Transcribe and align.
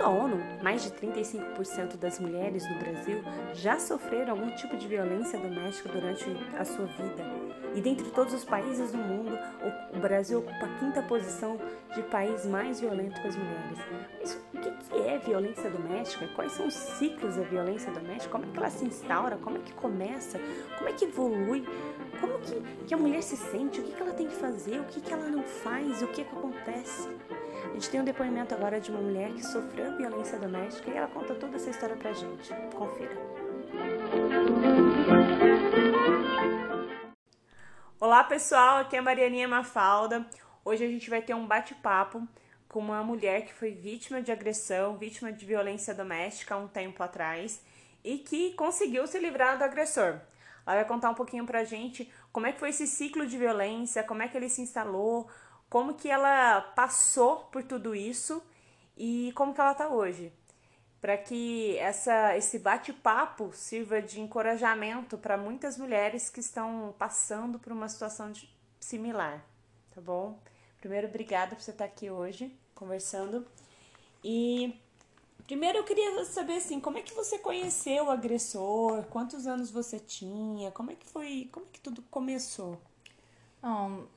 Segundo 0.00 0.18
a 0.18 0.24
ONU, 0.24 0.42
mais 0.62 0.82
de 0.82 0.90
35% 0.92 1.98
das 1.98 2.18
mulheres 2.18 2.66
no 2.66 2.78
Brasil 2.78 3.22
já 3.52 3.78
sofreram 3.78 4.32
algum 4.32 4.50
tipo 4.52 4.74
de 4.78 4.88
violência 4.88 5.38
doméstica 5.38 5.90
durante 5.90 6.24
a 6.58 6.64
sua 6.64 6.86
vida. 6.86 7.22
E 7.74 7.82
dentre 7.82 8.08
todos 8.08 8.32
os 8.32 8.42
países 8.42 8.92
do 8.92 8.96
mundo, 8.96 9.38
o 9.94 9.98
Brasil 10.00 10.38
ocupa 10.38 10.64
a 10.64 10.78
quinta 10.78 11.02
posição 11.02 11.58
de 11.94 12.02
país 12.04 12.46
mais 12.46 12.80
violento 12.80 13.20
com 13.20 13.28
as 13.28 13.36
mulheres. 13.36 13.78
Mas 14.18 14.40
o 14.54 14.58
que 14.58 15.00
é 15.06 15.18
violência 15.18 15.68
doméstica? 15.68 16.26
Quais 16.28 16.52
são 16.52 16.66
os 16.66 16.74
ciclos 16.74 17.36
da 17.36 17.42
violência 17.42 17.92
doméstica? 17.92 18.32
Como 18.32 18.46
é 18.46 18.48
que 18.48 18.58
ela 18.58 18.70
se 18.70 18.84
instaura? 18.86 19.36
Como 19.36 19.58
é 19.58 19.60
que 19.60 19.74
começa? 19.74 20.40
Como 20.78 20.88
é 20.88 20.94
que 20.94 21.04
evolui? 21.04 21.68
Como 22.18 22.38
que, 22.38 22.62
que 22.86 22.94
a 22.94 22.96
mulher 22.96 23.22
se 23.22 23.36
sente? 23.36 23.80
O 23.80 23.84
que, 23.84 23.92
que 23.92 24.02
ela 24.02 24.14
tem 24.14 24.28
que 24.28 24.34
fazer? 24.36 24.80
O 24.80 24.84
que, 24.84 25.00
que 25.00 25.12
ela 25.12 25.28
não 25.28 25.42
faz? 25.42 26.00
O 26.00 26.06
que, 26.06 26.24
que 26.24 26.36
acontece? 26.36 27.06
A 27.70 27.72
gente 27.72 27.88
tem 27.88 28.00
um 28.00 28.04
depoimento 28.04 28.52
agora 28.52 28.80
de 28.80 28.90
uma 28.90 29.00
mulher 29.00 29.32
que 29.32 29.46
sofreu 29.46 29.96
violência 29.96 30.36
doméstica 30.36 30.90
e 30.90 30.96
ela 30.96 31.06
conta 31.06 31.36
toda 31.36 31.54
essa 31.54 31.70
história 31.70 31.94
pra 31.94 32.12
gente. 32.12 32.52
Confira. 32.74 33.16
Olá 38.00 38.24
pessoal, 38.24 38.78
aqui 38.78 38.96
é 38.96 38.98
a 38.98 39.02
Marianinha 39.02 39.46
Mafalda. 39.46 40.26
Hoje 40.64 40.84
a 40.84 40.88
gente 40.88 41.08
vai 41.08 41.22
ter 41.22 41.32
um 41.32 41.46
bate-papo 41.46 42.26
com 42.68 42.80
uma 42.80 43.04
mulher 43.04 43.46
que 43.46 43.54
foi 43.54 43.70
vítima 43.70 44.20
de 44.20 44.32
agressão, 44.32 44.96
vítima 44.96 45.32
de 45.32 45.46
violência 45.46 45.94
doméstica 45.94 46.56
há 46.56 46.58
um 46.58 46.66
tempo 46.66 47.00
atrás 47.04 47.62
e 48.02 48.18
que 48.18 48.52
conseguiu 48.54 49.06
se 49.06 49.20
livrar 49.20 49.56
do 49.56 49.62
agressor. 49.62 50.18
Ela 50.66 50.76
vai 50.76 50.84
contar 50.84 51.10
um 51.10 51.14
pouquinho 51.14 51.46
pra 51.46 51.62
gente 51.62 52.12
como 52.32 52.46
é 52.46 52.52
que 52.52 52.58
foi 52.58 52.70
esse 52.70 52.86
ciclo 52.88 53.24
de 53.26 53.38
violência, 53.38 54.02
como 54.02 54.22
é 54.22 54.28
que 54.28 54.36
ele 54.36 54.48
se 54.48 54.60
instalou, 54.60 55.28
como 55.70 55.94
que 55.94 56.10
ela 56.10 56.60
passou 56.74 57.36
por 57.44 57.62
tudo 57.62 57.94
isso 57.94 58.42
e 58.96 59.32
como 59.36 59.54
que 59.54 59.60
ela 59.60 59.70
está 59.70 59.88
hoje. 59.88 60.32
Para 61.00 61.16
que 61.16 61.78
essa, 61.78 62.36
esse 62.36 62.58
bate-papo 62.58 63.52
sirva 63.54 64.02
de 64.02 64.20
encorajamento 64.20 65.16
para 65.16 65.38
muitas 65.38 65.78
mulheres 65.78 66.28
que 66.28 66.40
estão 66.40 66.94
passando 66.98 67.58
por 67.58 67.72
uma 67.72 67.88
situação 67.88 68.32
de, 68.32 68.50
similar, 68.80 69.42
tá 69.94 70.00
bom? 70.00 70.38
Primeiro, 70.80 71.06
obrigada 71.06 71.54
por 71.54 71.62
você 71.62 71.70
estar 71.70 71.84
aqui 71.84 72.10
hoje 72.10 72.52
conversando. 72.74 73.46
E 74.24 74.74
primeiro 75.46 75.78
eu 75.78 75.84
queria 75.84 76.24
saber 76.24 76.56
assim, 76.56 76.80
como 76.80 76.98
é 76.98 77.02
que 77.02 77.14
você 77.14 77.38
conheceu 77.38 78.06
o 78.06 78.10
agressor? 78.10 79.04
Quantos 79.04 79.46
anos 79.46 79.70
você 79.70 79.98
tinha? 80.00 80.70
Como 80.72 80.90
é 80.90 80.96
que 80.96 81.06
foi? 81.06 81.48
Como 81.52 81.64
é 81.64 81.68
que 81.72 81.80
tudo 81.80 82.02
começou? 82.10 82.78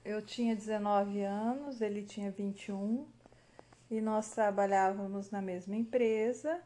Eu 0.05 0.21
tinha 0.21 0.55
19 0.55 1.21
anos, 1.21 1.81
ele 1.81 2.03
tinha 2.03 2.29
21 2.31 3.07
e 3.89 3.99
nós 3.99 4.29
trabalhávamos 4.29 5.31
na 5.31 5.41
mesma 5.41 5.75
empresa 5.75 6.61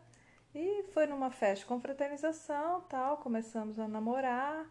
e 0.54 0.84
foi 0.92 1.08
numa 1.08 1.32
festa 1.32 1.64
de 1.64 1.66
confraternização, 1.66 2.82
tal, 2.82 3.18
começamos 3.18 3.80
a 3.80 3.88
namorar. 3.88 4.66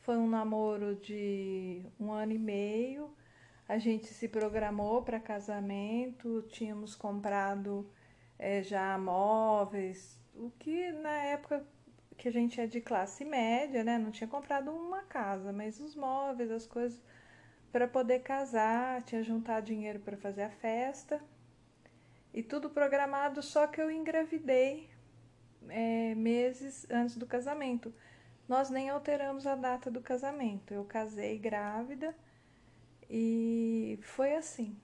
Foi 0.00 0.16
um 0.16 0.28
namoro 0.28 0.96
de 0.96 1.84
um 1.98 2.12
ano 2.12 2.32
e 2.32 2.38
meio. 2.38 3.14
A 3.68 3.78
gente 3.78 4.06
se 4.06 4.28
programou 4.28 5.02
para 5.02 5.18
casamento, 5.18 6.42
tínhamos 6.48 6.94
comprado 6.94 7.90
é, 8.38 8.62
já 8.62 8.96
móveis, 8.96 10.18
o 10.34 10.50
que 10.58 10.92
na 10.92 11.24
época 11.24 11.66
que 12.16 12.28
a 12.28 12.32
gente 12.32 12.60
é 12.60 12.66
de 12.66 12.80
classe 12.80 13.24
média, 13.24 13.82
né? 13.82 13.98
Não 13.98 14.10
tinha 14.10 14.28
comprado 14.28 14.70
uma 14.70 15.02
casa, 15.02 15.52
mas 15.52 15.80
os 15.80 15.96
móveis, 15.96 16.50
as 16.50 16.66
coisas 16.66 17.02
para 17.72 17.86
poder 17.86 18.20
casar, 18.20 19.02
tinha 19.02 19.22
juntado 19.22 19.66
dinheiro 19.66 20.00
para 20.00 20.16
fazer 20.16 20.42
a 20.42 20.50
festa 20.50 21.20
e 22.32 22.42
tudo 22.42 22.70
programado, 22.70 23.42
só 23.42 23.66
que 23.66 23.80
eu 23.80 23.90
engravidei 23.90 24.88
é, 25.68 26.14
meses 26.14 26.86
antes 26.90 27.16
do 27.16 27.26
casamento. 27.26 27.92
Nós 28.48 28.70
nem 28.70 28.90
alteramos 28.90 29.46
a 29.46 29.54
data 29.54 29.90
do 29.90 30.00
casamento. 30.00 30.74
Eu 30.74 30.84
casei 30.84 31.38
grávida 31.38 32.14
e 33.08 33.98
foi 34.02 34.34
assim. 34.34 34.76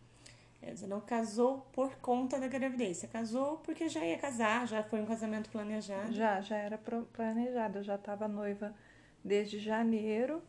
Você 0.62 0.86
não 0.86 1.00
casou 1.00 1.60
por 1.72 1.94
conta 1.96 2.40
da 2.40 2.48
gravidez, 2.48 2.96
você 2.96 3.06
casou 3.06 3.58
porque 3.58 3.88
já 3.88 4.04
ia 4.04 4.18
casar, 4.18 4.66
já 4.66 4.82
foi 4.82 5.00
um 5.00 5.06
casamento 5.06 5.48
planejado? 5.48 6.12
Já, 6.12 6.40
já 6.40 6.56
era 6.56 6.76
planejado. 7.12 7.78
Eu 7.78 7.84
já 7.84 7.94
estava 7.94 8.26
noiva 8.26 8.74
desde 9.24 9.60
janeiro 9.60 10.42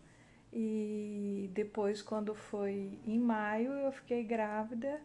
e 0.51 1.49
depois, 1.53 2.01
quando 2.01 2.33
foi 2.33 2.99
em 3.05 3.19
maio, 3.19 3.71
eu 3.73 3.91
fiquei 3.91 4.23
grávida 4.23 5.01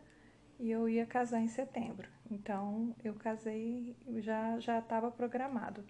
e 0.59 0.71
eu 0.71 0.89
ia 0.89 1.05
casar 1.05 1.41
em 1.41 1.49
setembro. 1.49 2.09
Então, 2.31 2.95
eu 3.05 3.15
casei, 3.15 3.97
já 4.19 4.59
já 4.61 4.79
estava 4.79 5.11
programado. 5.11 5.85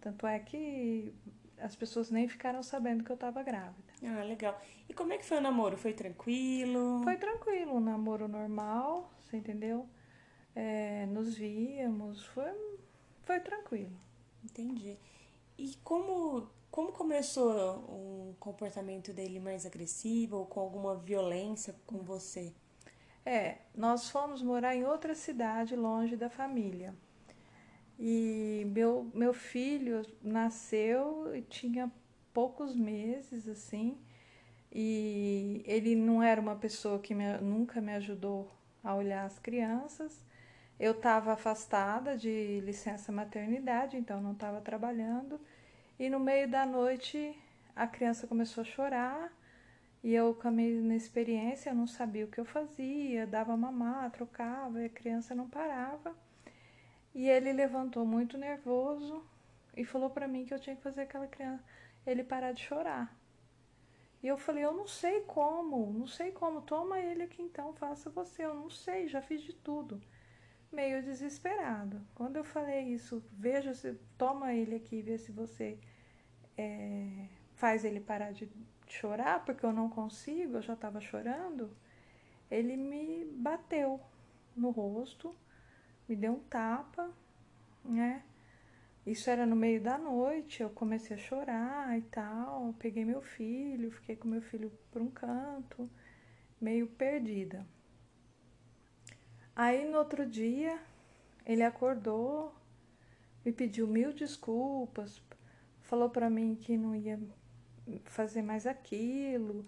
Tanto 0.00 0.26
é 0.26 0.38
que 0.38 1.12
as 1.60 1.74
pessoas 1.74 2.10
nem 2.10 2.28
ficaram 2.28 2.62
sabendo 2.62 3.02
que 3.02 3.10
eu 3.10 3.14
estava 3.14 3.42
grávida. 3.42 3.92
Ah, 4.04 4.22
legal. 4.22 4.60
E 4.88 4.94
como 4.94 5.12
é 5.12 5.18
que 5.18 5.24
foi 5.24 5.38
o 5.38 5.40
namoro? 5.40 5.76
Foi 5.76 5.92
tranquilo? 5.92 7.02
Foi 7.02 7.16
tranquilo, 7.16 7.74
um 7.74 7.80
namoro 7.80 8.28
normal, 8.28 9.12
você 9.20 9.36
entendeu? 9.36 9.88
É, 10.54 11.06
nos 11.06 11.34
víamos, 11.34 12.24
foi, 12.26 12.52
foi 13.22 13.40
tranquilo. 13.40 13.96
Entendi. 14.44 14.96
E 15.56 15.74
como 15.82 16.48
como 16.70 16.92
começou 16.92 17.78
o 17.88 18.36
comportamento 18.38 19.12
dele 19.12 19.40
mais 19.40 19.66
agressivo 19.66 20.36
ou 20.38 20.46
com 20.46 20.60
alguma 20.60 20.96
violência 20.96 21.74
com 21.86 21.98
você? 21.98 22.52
É, 23.24 23.58
nós 23.74 24.08
fomos 24.10 24.42
morar 24.42 24.74
em 24.74 24.84
outra 24.84 25.14
cidade 25.14 25.76
longe 25.76 26.16
da 26.16 26.30
família. 26.30 26.94
E 27.98 28.64
meu, 28.72 29.10
meu 29.12 29.34
filho 29.34 30.02
nasceu 30.22 31.34
e 31.34 31.42
tinha 31.42 31.90
poucos 32.32 32.76
meses, 32.76 33.48
assim, 33.48 33.98
e 34.72 35.62
ele 35.66 35.96
não 35.96 36.22
era 36.22 36.40
uma 36.40 36.54
pessoa 36.54 36.98
que 37.00 37.14
me, 37.14 37.36
nunca 37.38 37.80
me 37.80 37.92
ajudou 37.94 38.50
a 38.84 38.94
olhar 38.94 39.24
as 39.24 39.38
crianças. 39.38 40.24
Eu 40.78 40.92
estava 40.92 41.32
afastada 41.32 42.16
de 42.16 42.60
licença 42.60 43.10
maternidade, 43.10 43.96
então 43.96 44.20
não 44.20 44.32
estava 44.32 44.60
trabalhando. 44.60 45.40
E 45.98 46.08
no 46.08 46.20
meio 46.20 46.48
da 46.48 46.64
noite 46.64 47.36
a 47.74 47.86
criança 47.86 48.26
começou 48.26 48.62
a 48.62 48.64
chorar. 48.64 49.32
E 50.02 50.14
eu, 50.14 50.32
com 50.34 50.46
a 50.46 50.50
minha 50.50 50.96
experiência, 50.96 51.70
eu 51.70 51.74
não 51.74 51.86
sabia 51.86 52.24
o 52.24 52.28
que 52.28 52.38
eu 52.38 52.44
fazia, 52.44 53.26
dava 53.26 53.56
mamar, 53.56 54.10
trocava 54.12 54.80
e 54.80 54.86
a 54.86 54.88
criança 54.88 55.34
não 55.34 55.48
parava. 55.48 56.16
E 57.14 57.28
ele 57.28 57.52
levantou 57.52 58.06
muito 58.06 58.38
nervoso 58.38 59.24
e 59.76 59.84
falou 59.84 60.08
para 60.08 60.28
mim 60.28 60.44
que 60.44 60.54
eu 60.54 60.60
tinha 60.60 60.76
que 60.76 60.82
fazer 60.82 61.02
aquela 61.02 61.26
criança 61.26 61.64
ele 62.06 62.22
parar 62.22 62.52
de 62.52 62.62
chorar. 62.62 63.14
E 64.22 64.26
eu 64.26 64.38
falei, 64.38 64.64
eu 64.64 64.72
não 64.72 64.86
sei 64.86 65.20
como, 65.22 65.92
não 65.92 66.06
sei 66.06 66.32
como, 66.32 66.62
toma 66.62 66.98
ele 66.98 67.22
aqui 67.24 67.42
então, 67.42 67.72
faça 67.74 68.10
você, 68.10 68.44
eu 68.44 68.54
não 68.54 68.70
sei, 68.70 69.08
já 69.08 69.20
fiz 69.20 69.42
de 69.42 69.52
tudo 69.52 70.00
meio 70.72 71.02
desesperado. 71.02 72.00
Quando 72.14 72.36
eu 72.36 72.44
falei 72.44 72.82
isso, 72.82 73.22
veja 73.32 73.74
se 73.74 73.94
toma 74.16 74.52
ele 74.52 74.76
aqui, 74.76 75.02
vê 75.02 75.18
se 75.18 75.32
você 75.32 75.78
é, 76.56 77.26
faz 77.54 77.84
ele 77.84 78.00
parar 78.00 78.32
de 78.32 78.50
chorar, 78.86 79.44
porque 79.44 79.64
eu 79.64 79.72
não 79.72 79.88
consigo, 79.88 80.56
eu 80.56 80.62
já 80.62 80.74
estava 80.74 81.00
chorando. 81.00 81.70
Ele 82.50 82.76
me 82.76 83.24
bateu 83.24 84.00
no 84.56 84.70
rosto, 84.70 85.34
me 86.08 86.16
deu 86.16 86.32
um 86.32 86.40
tapa, 86.40 87.10
né? 87.84 88.22
Isso 89.06 89.30
era 89.30 89.46
no 89.46 89.56
meio 89.56 89.80
da 89.80 89.96
noite, 89.96 90.62
eu 90.62 90.68
comecei 90.68 91.16
a 91.16 91.18
chorar 91.18 91.98
e 91.98 92.02
tal. 92.02 92.74
Peguei 92.78 93.04
meu 93.04 93.22
filho, 93.22 93.90
fiquei 93.90 94.16
com 94.16 94.28
meu 94.28 94.42
filho 94.42 94.70
por 94.90 95.00
um 95.00 95.10
canto, 95.10 95.88
meio 96.60 96.86
perdida. 96.86 97.66
Aí 99.58 99.84
no 99.84 99.98
outro 99.98 100.24
dia, 100.24 100.78
ele 101.44 101.64
acordou, 101.64 102.54
me 103.44 103.50
pediu 103.50 103.88
mil 103.88 104.12
desculpas, 104.12 105.20
falou 105.80 106.08
para 106.08 106.30
mim 106.30 106.54
que 106.54 106.76
não 106.76 106.94
ia 106.94 107.18
fazer 108.04 108.40
mais 108.40 108.68
aquilo, 108.68 109.66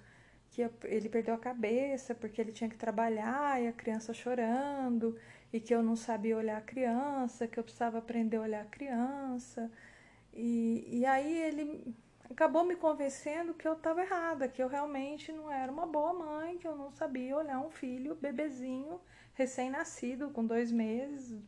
que 0.50 0.62
ele 0.84 1.08
perdeu 1.08 1.34
a 1.34 1.38
cabeça 1.38 2.14
porque 2.14 2.40
ele 2.40 2.52
tinha 2.52 2.70
que 2.70 2.76
trabalhar 2.76 3.60
e 3.60 3.66
a 3.66 3.72
criança 3.72 4.14
chorando, 4.14 5.18
e 5.52 5.58
que 5.58 5.74
eu 5.74 5.82
não 5.82 5.96
sabia 5.96 6.36
olhar 6.36 6.58
a 6.58 6.62
criança, 6.62 7.48
que 7.48 7.58
eu 7.58 7.64
precisava 7.64 7.98
aprender 7.98 8.36
a 8.36 8.42
olhar 8.42 8.62
a 8.62 8.68
criança. 8.68 9.68
E, 10.32 10.86
e 11.00 11.04
aí 11.04 11.36
ele 11.36 11.92
acabou 12.30 12.62
me 12.62 12.76
convencendo 12.76 13.54
que 13.54 13.66
eu 13.66 13.72
estava 13.72 14.02
errada, 14.02 14.46
que 14.46 14.62
eu 14.62 14.68
realmente 14.68 15.32
não 15.32 15.50
era 15.50 15.72
uma 15.72 15.84
boa 15.84 16.12
mãe, 16.12 16.58
que 16.58 16.68
eu 16.68 16.76
não 16.76 16.92
sabia 16.92 17.36
olhar 17.36 17.58
um 17.58 17.70
filho 17.70 18.14
bebezinho 18.14 19.00
recém-nascido, 19.40 20.30
com 20.30 20.44
dois 20.44 20.70
meses. 20.70 21.42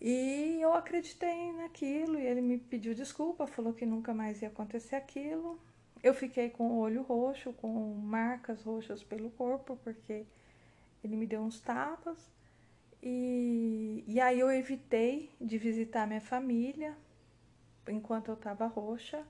E 0.00 0.58
eu 0.60 0.72
acreditei 0.74 1.52
naquilo 1.52 2.18
e 2.18 2.26
ele 2.26 2.40
me 2.40 2.58
pediu 2.58 2.94
desculpa, 2.94 3.46
falou 3.46 3.72
que 3.72 3.86
nunca 3.86 4.14
mais 4.14 4.42
ia 4.42 4.48
acontecer 4.48 4.96
aquilo. 4.96 5.60
Eu 6.02 6.14
fiquei 6.14 6.50
com 6.50 6.64
o 6.72 6.78
olho 6.78 7.02
roxo, 7.02 7.52
com 7.52 7.70
marcas 7.94 8.62
roxas 8.62 9.02
pelo 9.02 9.30
corpo, 9.30 9.76
porque 9.84 10.24
ele 11.04 11.16
me 11.16 11.26
deu 11.26 11.40
uns 11.42 11.60
tapas. 11.60 12.18
E, 13.02 14.04
e 14.06 14.20
aí 14.20 14.38
eu 14.38 14.50
evitei 14.50 15.30
de 15.40 15.58
visitar 15.58 16.06
minha 16.06 16.20
família 16.20 16.96
enquanto 17.88 18.28
eu 18.28 18.34
estava 18.34 18.66
roxa, 18.66 19.24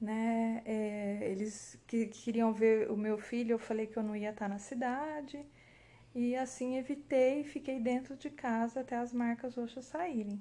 né? 0.00 0.62
É, 0.64 1.28
eles 1.30 1.78
que, 1.86 2.06
queriam 2.06 2.52
ver 2.52 2.90
o 2.90 2.96
meu 2.96 3.18
filho, 3.18 3.52
eu 3.52 3.58
falei 3.58 3.86
que 3.86 3.96
eu 3.96 4.02
não 4.02 4.16
ia 4.16 4.30
estar 4.30 4.48
na 4.48 4.58
cidade. 4.58 5.44
E 6.14 6.36
assim 6.36 6.76
evitei, 6.76 7.42
fiquei 7.42 7.80
dentro 7.80 8.16
de 8.16 8.28
casa 8.28 8.80
até 8.80 8.96
as 8.96 9.12
marcas 9.12 9.54
roxas 9.54 9.86
saírem. 9.86 10.40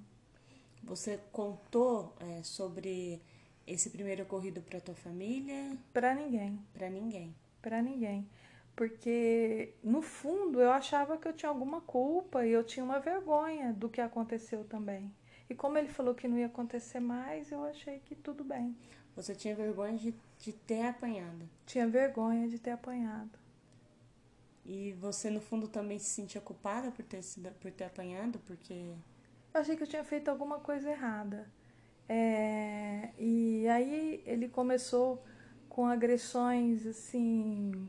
Você 0.84 1.20
contou 1.32 2.14
é, 2.20 2.44
sobre 2.44 3.22
esse 3.66 3.90
primeiro 3.90 4.24
ocorrido 4.24 4.62
para 4.62 4.82
tua 4.82 4.96
família? 4.96 5.78
Para 5.94 6.14
ninguém. 6.14 6.60
Para 6.74 6.90
ninguém. 6.90 7.36
Para 7.62 7.82
ninguém. 7.82 8.28
Porque 8.76 9.74
no 9.84 10.02
fundo 10.02 10.60
eu 10.60 10.72
achava 10.72 11.18
que 11.18 11.28
eu 11.28 11.34
tinha 11.34 11.50
alguma 11.50 11.82
culpa 11.82 12.46
e 12.46 12.52
eu 12.52 12.64
tinha 12.64 12.84
uma 12.84 13.00
vergonha 13.00 13.72
do 13.74 13.90
que 13.90 14.02
aconteceu 14.02 14.64
também. 14.66 15.14
E 15.50 15.56
como 15.56 15.78
ele 15.78 15.90
falou 15.90 16.16
que 16.16 16.28
não 16.28 16.38
ia 16.38 16.48
acontecer 16.48 17.00
mais, 17.00 17.52
eu 17.52 17.64
achei 17.64 18.00
que 18.00 18.16
tudo 18.16 18.44
bem. 18.44 18.76
Você 19.16 19.36
tinha 19.36 19.54
vergonha 19.54 19.98
de, 19.98 20.16
de 20.40 20.54
ter 20.54 20.88
apanhado? 20.88 21.48
Tinha 21.66 21.88
vergonha 21.88 22.48
de 22.48 22.58
ter 22.58 22.72
apanhado. 22.72 23.41
E 24.66 24.94
você 24.94 25.30
no 25.30 25.42
fundo 25.42 25.68
também 25.68 25.98
se 26.00 26.10
sentia 26.10 26.42
culpada 26.42 26.92
por 26.92 27.04
ter 27.04 27.22
sido, 27.24 27.52
por 27.60 27.72
ter 27.72 27.86
apanhado, 27.86 28.40
porque 28.46 28.74
eu 29.54 29.62
achei 29.62 29.76
que 29.76 29.84
eu 29.84 29.88
tinha 29.88 30.04
feito 30.04 30.30
alguma 30.30 30.60
coisa 30.60 30.90
errada. 30.90 31.50
É, 32.08 33.10
e 33.18 33.68
aí 33.68 34.22
ele 34.26 34.48
começou 34.50 35.24
com 35.70 35.86
agressões 35.86 36.86
assim, 36.86 37.88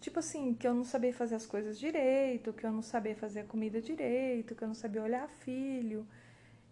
tipo 0.00 0.18
assim, 0.18 0.54
que 0.54 0.66
eu 0.66 0.74
não 0.74 0.84
sabia 0.84 1.12
fazer 1.12 1.34
as 1.34 1.46
coisas 1.46 1.78
direito, 1.78 2.52
que 2.52 2.64
eu 2.64 2.70
não 2.70 2.82
sabia 2.82 3.16
fazer 3.16 3.40
a 3.40 3.44
comida 3.44 3.80
direito, 3.80 4.54
que 4.54 4.62
eu 4.62 4.68
não 4.68 4.74
sabia 4.74 5.02
olhar 5.02 5.28
filho. 5.28 6.06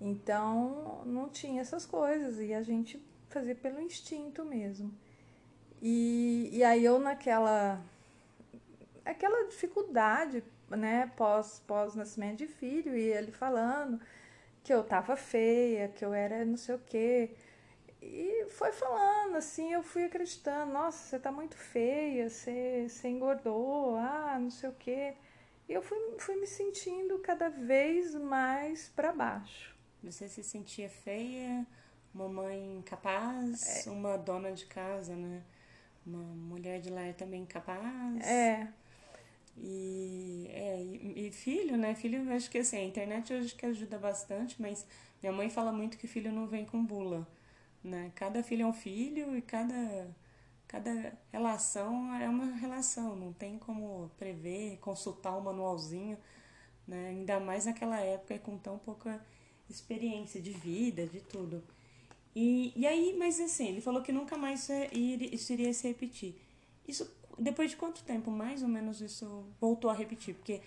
Então 0.00 1.02
não 1.04 1.28
tinha 1.28 1.60
essas 1.60 1.84
coisas 1.84 2.40
e 2.40 2.54
a 2.54 2.62
gente 2.62 2.98
fazia 3.28 3.54
pelo 3.54 3.82
instinto 3.82 4.46
mesmo. 4.46 4.90
E, 5.82 6.48
e 6.52 6.64
aí 6.64 6.86
eu 6.86 6.98
naquela 6.98 7.78
aquela 9.04 9.46
dificuldade, 9.46 10.42
né, 10.70 11.12
pós 11.16 11.62
pós 11.66 11.94
nascimento 11.94 12.38
de 12.38 12.46
filho 12.46 12.96
e 12.96 13.12
ele 13.12 13.30
falando 13.30 14.00
que 14.64 14.72
eu 14.72 14.82
tava 14.82 15.16
feia, 15.16 15.88
que 15.88 16.02
eu 16.02 16.14
era 16.14 16.46
não 16.46 16.56
sei 16.56 16.76
o 16.76 16.78
quê. 16.78 17.34
E 18.00 18.46
foi 18.50 18.72
falando, 18.72 19.36
assim, 19.36 19.72
eu 19.72 19.82
fui 19.82 20.04
acreditando, 20.04 20.72
nossa, 20.72 20.98
você 20.98 21.18
tá 21.18 21.32
muito 21.32 21.56
feia, 21.56 22.28
você, 22.28 22.86
você 22.88 23.08
engordou, 23.08 23.96
ah, 23.96 24.38
não 24.40 24.50
sei 24.50 24.68
o 24.68 24.74
quê. 24.74 25.14
E 25.68 25.72
eu 25.72 25.82
fui, 25.82 25.98
fui 26.18 26.36
me 26.36 26.46
sentindo 26.46 27.18
cada 27.18 27.48
vez 27.48 28.14
mais 28.14 28.88
para 28.88 29.12
baixo. 29.12 29.76
Você 30.02 30.28
se 30.28 30.42
sentia 30.44 30.88
feia, 30.88 31.66
uma 32.14 32.28
mãe 32.28 32.78
incapaz, 32.78 33.86
é. 33.86 33.90
uma 33.90 34.16
dona 34.16 34.52
de 34.52 34.66
casa, 34.66 35.14
né? 35.14 35.42
Uma 36.06 36.22
mulher 36.22 36.80
de 36.80 36.90
lar 36.90 37.12
também 37.14 37.42
incapaz. 37.42 38.26
É. 38.26 38.68
E, 39.56 40.48
é, 40.52 40.82
e, 40.82 41.30
filho, 41.32 41.76
né? 41.76 41.94
Filho, 41.94 42.24
eu 42.24 42.32
acho 42.32 42.48
que 42.48 42.58
assim, 42.58 42.76
a 42.76 42.84
internet 42.84 43.32
hoje 43.34 43.54
que 43.54 43.66
ajuda 43.66 43.98
bastante, 43.98 44.60
mas 44.60 44.86
minha 45.20 45.32
mãe 45.32 45.50
fala 45.50 45.72
muito 45.72 45.98
que 45.98 46.06
filho 46.06 46.32
não 46.32 46.46
vem 46.46 46.64
com 46.64 46.82
bula, 46.82 47.26
né? 47.82 48.12
Cada 48.14 48.42
filho 48.42 48.62
é 48.62 48.66
um 48.66 48.72
filho 48.72 49.36
e 49.36 49.42
cada 49.42 50.08
cada 50.68 51.18
relação 51.32 52.14
é 52.14 52.28
uma 52.28 52.54
relação, 52.56 53.16
não 53.16 53.32
tem 53.32 53.58
como 53.58 54.10
prever, 54.18 54.76
consultar 54.78 55.34
um 55.34 55.40
manualzinho, 55.40 56.18
né? 56.86 57.08
ainda 57.08 57.40
mais 57.40 57.64
naquela 57.64 57.98
época 57.98 58.38
com 58.38 58.58
tão 58.58 58.78
pouca 58.78 59.18
experiência 59.68 60.40
de 60.40 60.50
vida, 60.50 61.06
de 61.06 61.20
tudo. 61.20 61.64
E, 62.36 62.72
e 62.76 62.86
aí, 62.86 63.16
mas 63.18 63.40
assim, 63.40 63.68
ele 63.68 63.80
falou 63.80 64.02
que 64.02 64.12
nunca 64.12 64.36
mais 64.36 64.68
isso 65.32 65.52
iria 65.54 65.72
se 65.72 65.88
repetir. 65.88 66.38
Isso, 66.86 67.10
depois 67.38 67.70
de 67.70 67.76
quanto 67.76 68.04
tempo, 68.04 68.30
mais 68.30 68.62
ou 68.62 68.68
menos, 68.68 69.00
isso 69.00 69.46
voltou 69.58 69.90
a 69.90 69.94
repetir? 69.94 70.34
Porque 70.34 70.60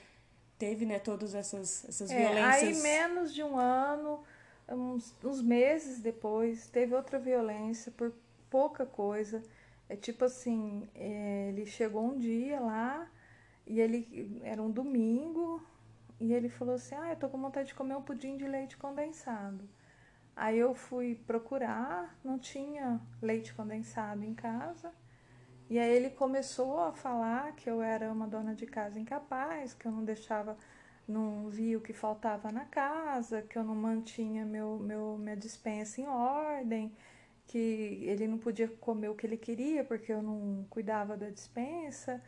teve, 0.58 0.86
né, 0.86 1.00
todas 1.00 1.34
essas, 1.34 1.86
essas 1.88 2.10
é, 2.12 2.18
violências... 2.18 2.78
Aí, 2.78 2.84
menos 2.84 3.34
de 3.34 3.44
um 3.44 3.58
ano, 3.58 4.24
uns, 4.74 5.16
uns 5.24 5.42
meses 5.42 6.00
depois, 6.00 6.68
teve 6.68 6.96
outra 6.96 7.20
violência 7.20 7.92
por 7.92 8.14
pouca 8.50 8.86
coisa 8.86 9.42
é 9.92 9.96
tipo 9.98 10.24
assim, 10.24 10.88
é, 10.96 11.50
ele 11.50 11.66
chegou 11.66 12.02
um 12.02 12.18
dia 12.18 12.62
lá 12.62 13.12
e 13.68 13.82
ele 13.82 14.40
era 14.42 14.62
um 14.64 14.72
domingo 14.72 15.62
e 16.18 16.34
ele 16.34 16.48
falou 16.48 16.76
assim: 16.76 16.96
"Ah, 16.96 17.10
eu 17.10 17.18
tô 17.18 17.28
com 17.28 17.38
vontade 17.38 17.68
de 17.70 17.76
comer 17.76 17.96
um 17.96 18.02
pudim 18.02 18.38
de 18.38 18.48
leite 18.48 18.78
condensado". 18.78 19.68
Aí 20.34 20.58
eu 20.58 20.74
fui 20.74 21.16
procurar, 21.28 22.18
não 22.24 22.40
tinha 22.40 23.02
leite 23.22 23.54
condensado 23.54 24.24
em 24.24 24.34
casa. 24.34 24.94
E 25.70 25.78
aí 25.80 25.94
ele 25.94 26.10
começou 26.10 26.80
a 26.80 26.94
falar 26.94 27.54
que 27.56 27.70
eu 27.70 27.82
era 27.82 28.12
uma 28.12 28.28
dona 28.28 28.56
de 28.56 28.66
casa 28.66 29.00
incapaz, 29.00 29.74
que 29.74 29.86
eu 29.88 29.92
não 29.92 30.06
deixava, 30.06 30.58
não 31.12 31.50
via 31.50 31.78
o 31.78 31.82
que 31.82 31.94
faltava 31.94 32.52
na 32.52 32.66
casa, 32.66 33.42
que 33.44 33.58
eu 33.58 33.64
não 33.64 33.76
mantinha 33.76 34.46
meu, 34.46 34.80
meu 34.80 35.18
minha 35.18 35.36
dispensa 35.38 36.02
em 36.02 36.08
ordem, 36.08 36.92
que 37.48 37.58
ele 38.04 38.28
não 38.28 38.38
podia 38.38 38.68
comer 38.68 39.10
o 39.10 39.16
que 39.16 39.28
ele 39.28 39.38
queria 39.38 39.84
porque 39.84 40.12
eu 40.12 40.22
não 40.24 40.66
cuidava 40.70 41.18
da 41.18 41.30
dispensa 41.30 42.22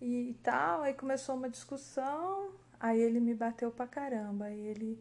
e 0.00 0.36
tal. 0.42 0.82
Aí 0.82 0.94
começou 0.94 1.36
uma 1.36 1.48
discussão, 1.50 2.52
aí 2.80 3.00
ele 3.00 3.20
me 3.20 3.34
bateu 3.34 3.70
pra 3.70 3.86
caramba, 3.86 4.46
aí 4.46 4.60
ele, 4.60 4.98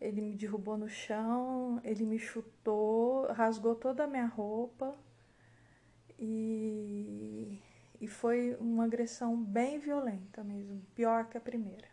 ele 0.00 0.20
me 0.20 0.34
derrubou 0.34 0.76
no 0.78 0.88
chão, 0.88 1.80
ele 1.84 2.04
me 2.06 2.18
chutou, 2.18 3.26
rasgou 3.32 3.74
toda 3.74 4.04
a 4.04 4.06
minha 4.06 4.26
roupa 4.26 4.96
e, 6.18 7.60
e 8.00 8.06
foi 8.08 8.56
uma 8.60 8.84
agressão 8.84 9.36
bem 9.36 9.78
violenta 9.78 10.42
mesmo, 10.44 10.80
pior 10.94 11.28
que 11.28 11.36
a 11.36 11.40
primeira. 11.40 11.91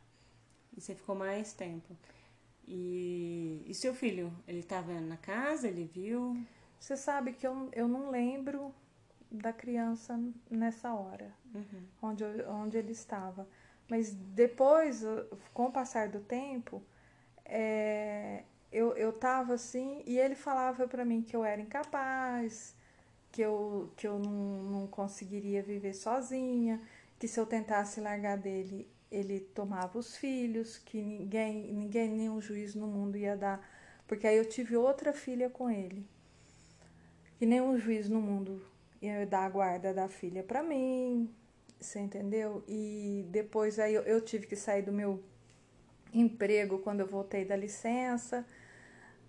E 0.79 0.81
você 0.81 0.95
ficou 0.95 1.13
mais 1.13 1.51
tempo. 1.51 1.93
E, 2.65 3.65
e 3.67 3.73
seu 3.73 3.93
filho, 3.93 4.31
ele 4.47 4.59
estava 4.59 4.93
na 5.01 5.17
casa, 5.17 5.67
ele 5.67 5.83
viu? 5.83 6.41
Você 6.79 6.95
sabe 6.95 7.33
que 7.33 7.45
eu, 7.45 7.67
eu 7.73 7.85
não 7.85 8.09
lembro 8.09 8.73
da 9.29 9.51
criança 9.51 10.17
nessa 10.49 10.93
hora, 10.93 11.33
uhum. 11.53 11.83
onde, 12.01 12.23
eu, 12.23 12.49
onde 12.49 12.77
ele 12.77 12.93
estava. 12.93 13.45
Mas 13.89 14.13
depois, 14.13 15.03
com 15.53 15.65
o 15.65 15.71
passar 15.71 16.07
do 16.07 16.21
tempo, 16.21 16.81
é, 17.43 18.43
eu, 18.71 18.95
eu 18.95 19.11
tava 19.11 19.55
assim, 19.55 20.01
e 20.05 20.17
ele 20.17 20.35
falava 20.35 20.87
para 20.87 21.03
mim 21.03 21.21
que 21.21 21.35
eu 21.35 21.43
era 21.43 21.59
incapaz, 21.59 22.73
que 23.33 23.41
eu, 23.41 23.91
que 23.97 24.07
eu 24.07 24.17
não, 24.17 24.63
não 24.63 24.87
conseguiria 24.87 25.61
viver 25.61 25.93
sozinha, 25.93 26.81
que 27.19 27.27
se 27.27 27.37
eu 27.37 27.45
tentasse 27.45 27.99
largar 27.99 28.37
dele, 28.37 28.87
ele 29.11 29.39
tomava 29.39 29.97
os 29.97 30.15
filhos, 30.15 30.77
que 30.77 31.01
ninguém, 31.01 31.71
ninguém, 31.73 32.09
nenhum 32.09 32.41
juiz 32.41 32.75
no 32.75 32.87
mundo 32.87 33.17
ia 33.17 33.35
dar. 33.35 33.67
Porque 34.07 34.27
aí 34.27 34.37
eu 34.37 34.45
tive 34.45 34.75
outra 34.75 35.13
filha 35.13 35.49
com 35.49 35.69
ele 35.69 36.07
que 37.39 37.45
nenhum 37.45 37.79
juiz 37.79 38.09
no 38.09 38.21
mundo 38.21 38.61
ia 39.01 39.25
dar 39.25 39.45
a 39.45 39.49
guarda 39.49 39.93
da 39.93 40.09
filha 40.09 40.43
para 40.43 40.61
mim, 40.61 41.33
você 41.79 41.97
entendeu? 42.01 42.61
E 42.67 43.25
depois 43.29 43.79
aí 43.79 43.93
eu, 43.93 44.01
eu 44.03 44.19
tive 44.19 44.45
que 44.45 44.57
sair 44.57 44.81
do 44.81 44.91
meu 44.91 45.23
emprego 46.13 46.79
quando 46.79 46.99
eu 46.99 47.07
voltei 47.07 47.45
da 47.45 47.55
licença, 47.55 48.45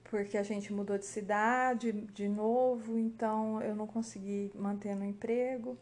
porque 0.02 0.36
a 0.36 0.42
gente 0.42 0.72
mudou 0.72 0.98
de 0.98 1.06
cidade 1.06 1.92
de 1.92 2.28
novo, 2.28 2.98
então 2.98 3.62
eu 3.62 3.76
não 3.76 3.86
consegui 3.86 4.50
manter 4.56 4.96
no 4.96 5.04
emprego. 5.04 5.78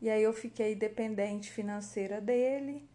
E 0.00 0.08
aí 0.08 0.22
eu 0.22 0.32
fiquei 0.32 0.74
dependente 0.74 1.50
financeira 1.50 2.18
dele. 2.18 2.88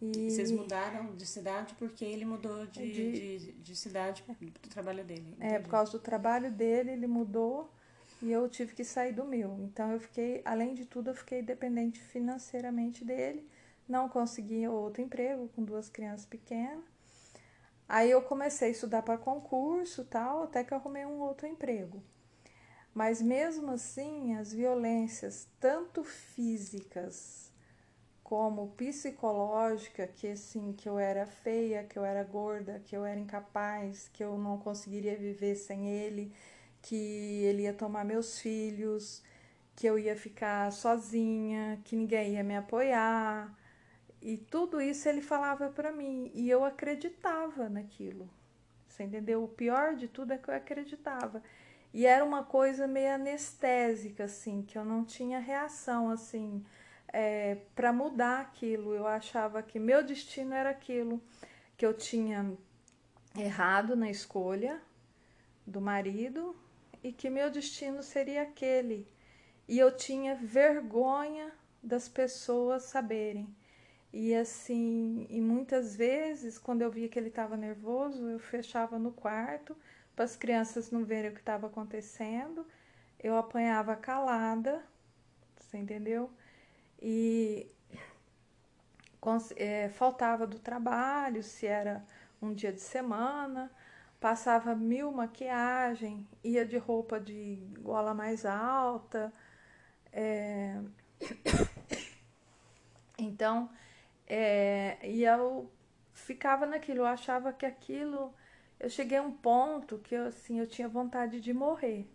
E 0.00 0.30
vocês 0.30 0.50
mudaram 0.50 1.14
de 1.16 1.26
cidade 1.26 1.74
porque 1.74 2.04
ele 2.04 2.24
mudou 2.24 2.66
de, 2.66 2.92
de, 2.92 3.38
de, 3.38 3.52
de 3.52 3.76
cidade 3.76 4.24
do 4.62 4.68
trabalho 4.68 5.04
dele. 5.04 5.34
Entendi. 5.36 5.54
É, 5.54 5.58
por 5.58 5.70
causa 5.70 5.92
do 5.92 5.98
trabalho 5.98 6.52
dele, 6.52 6.92
ele 6.92 7.06
mudou 7.06 7.68
e 8.22 8.30
eu 8.30 8.48
tive 8.48 8.74
que 8.74 8.84
sair 8.84 9.12
do 9.12 9.24
meu. 9.24 9.58
Então 9.60 9.92
eu 9.92 10.00
fiquei, 10.00 10.40
além 10.44 10.74
de 10.74 10.84
tudo, 10.84 11.10
eu 11.10 11.14
fiquei 11.14 11.42
dependente 11.42 12.00
financeiramente 12.00 13.04
dele. 13.04 13.48
Não 13.88 14.08
consegui 14.08 14.68
outro 14.68 15.02
emprego 15.02 15.48
com 15.48 15.64
duas 15.64 15.88
crianças 15.88 16.26
pequenas. 16.26 16.84
Aí 17.88 18.10
eu 18.10 18.20
comecei 18.22 18.68
a 18.68 18.70
estudar 18.70 19.02
para 19.02 19.16
concurso, 19.16 20.04
tal, 20.04 20.42
até 20.42 20.62
que 20.62 20.74
arrumei 20.74 21.06
um 21.06 21.20
outro 21.20 21.46
emprego. 21.46 22.02
Mas 22.92 23.22
mesmo 23.22 23.70
assim, 23.70 24.34
as 24.36 24.52
violências, 24.52 25.48
tanto 25.58 26.04
físicas 26.04 27.47
como 28.28 28.68
psicológica, 28.76 30.06
que 30.06 30.26
assim, 30.28 30.74
que 30.74 30.86
eu 30.86 30.98
era 30.98 31.24
feia, 31.24 31.82
que 31.82 31.98
eu 31.98 32.04
era 32.04 32.22
gorda, 32.22 32.78
que 32.84 32.94
eu 32.94 33.02
era 33.02 33.18
incapaz, 33.18 34.10
que 34.12 34.22
eu 34.22 34.36
não 34.36 34.58
conseguiria 34.58 35.16
viver 35.16 35.54
sem 35.54 35.88
ele, 35.88 36.30
que 36.82 36.94
ele 37.44 37.62
ia 37.62 37.72
tomar 37.72 38.04
meus 38.04 38.38
filhos, 38.38 39.22
que 39.74 39.86
eu 39.86 39.98
ia 39.98 40.14
ficar 40.14 40.70
sozinha, 40.72 41.80
que 41.84 41.96
ninguém 41.96 42.34
ia 42.34 42.44
me 42.44 42.54
apoiar. 42.54 43.50
E 44.20 44.36
tudo 44.36 44.78
isso 44.78 45.08
ele 45.08 45.22
falava 45.22 45.70
para 45.70 45.90
mim 45.90 46.30
e 46.34 46.50
eu 46.50 46.66
acreditava 46.66 47.70
naquilo. 47.70 48.28
Você 48.86 49.04
entendeu? 49.04 49.42
O 49.42 49.48
pior 49.48 49.96
de 49.96 50.06
tudo 50.06 50.34
é 50.34 50.36
que 50.36 50.50
eu 50.50 50.54
acreditava. 50.54 51.42
E 51.94 52.04
era 52.04 52.22
uma 52.22 52.44
coisa 52.44 52.86
meio 52.86 53.14
anestésica, 53.14 54.24
assim, 54.24 54.60
que 54.60 54.76
eu 54.76 54.84
não 54.84 55.02
tinha 55.02 55.38
reação, 55.38 56.10
assim, 56.10 56.62
é, 57.12 57.58
para 57.74 57.92
mudar 57.92 58.40
aquilo. 58.40 58.94
Eu 58.94 59.06
achava 59.06 59.62
que 59.62 59.78
meu 59.78 60.02
destino 60.02 60.54
era 60.54 60.70
aquilo, 60.70 61.22
que 61.76 61.84
eu 61.84 61.94
tinha 61.94 62.56
errado 63.36 63.94
na 63.94 64.10
escolha 64.10 64.80
do 65.66 65.80
marido 65.80 66.56
e 67.02 67.12
que 67.12 67.30
meu 67.30 67.50
destino 67.50 68.02
seria 68.02 68.42
aquele. 68.42 69.06
E 69.66 69.78
eu 69.78 69.94
tinha 69.94 70.34
vergonha 70.34 71.52
das 71.82 72.08
pessoas 72.08 72.84
saberem. 72.84 73.54
E 74.12 74.34
assim, 74.34 75.26
e 75.28 75.40
muitas 75.40 75.94
vezes, 75.94 76.58
quando 76.58 76.82
eu 76.82 76.90
via 76.90 77.08
que 77.08 77.18
ele 77.18 77.28
estava 77.28 77.56
nervoso, 77.56 78.26
eu 78.28 78.38
fechava 78.38 78.98
no 78.98 79.12
quarto 79.12 79.76
para 80.16 80.24
as 80.24 80.34
crianças 80.34 80.90
não 80.90 81.04
verem 81.04 81.30
o 81.30 81.34
que 81.34 81.40
estava 81.40 81.66
acontecendo. 81.66 82.66
Eu 83.20 83.36
apanhava 83.36 83.94
calada, 83.94 84.82
você 85.56 85.76
entendeu? 85.76 86.30
E 87.00 87.70
é, 89.56 89.88
faltava 89.90 90.46
do 90.46 90.58
trabalho, 90.58 91.42
se 91.42 91.66
era 91.66 92.04
um 92.40 92.52
dia 92.52 92.72
de 92.72 92.80
semana, 92.80 93.70
passava 94.20 94.74
mil 94.74 95.12
maquiagem, 95.12 96.26
ia 96.42 96.64
de 96.64 96.76
roupa 96.78 97.20
de 97.20 97.56
gola 97.80 98.14
mais 98.14 98.44
alta. 98.44 99.32
É... 100.12 100.80
Então, 103.20 103.68
é, 104.28 104.96
e 105.02 105.24
eu 105.24 105.68
ficava 106.12 106.66
naquilo, 106.66 107.00
eu 107.00 107.06
achava 107.06 107.52
que 107.52 107.66
aquilo. 107.66 108.32
Eu 108.78 108.88
cheguei 108.88 109.18
a 109.18 109.22
um 109.22 109.32
ponto 109.32 109.98
que 109.98 110.14
eu, 110.14 110.26
assim, 110.26 110.60
eu 110.60 110.66
tinha 110.68 110.88
vontade 110.88 111.40
de 111.40 111.52
morrer. 111.52 112.08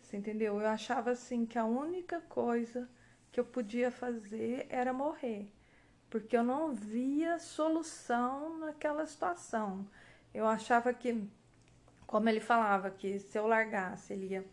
Você 0.00 0.16
entendeu? 0.16 0.60
Eu 0.60 0.66
achava 0.66 1.10
assim 1.12 1.46
que 1.46 1.58
a 1.58 1.64
única 1.64 2.20
coisa 2.22 2.88
que 3.36 3.40
eu 3.40 3.44
podia 3.44 3.90
fazer 3.90 4.66
era 4.70 4.94
morrer, 4.94 5.52
porque 6.08 6.34
eu 6.34 6.42
não 6.42 6.74
via 6.74 7.38
solução 7.38 8.58
naquela 8.60 9.04
situação. 9.04 9.86
Eu 10.32 10.46
achava 10.46 10.94
que, 10.94 11.22
como 12.06 12.30
ele 12.30 12.40
falava, 12.40 12.90
que 12.90 13.18
se 13.18 13.38
eu 13.38 13.46
largasse, 13.46 14.14
ele 14.14 14.28
ia 14.28 14.44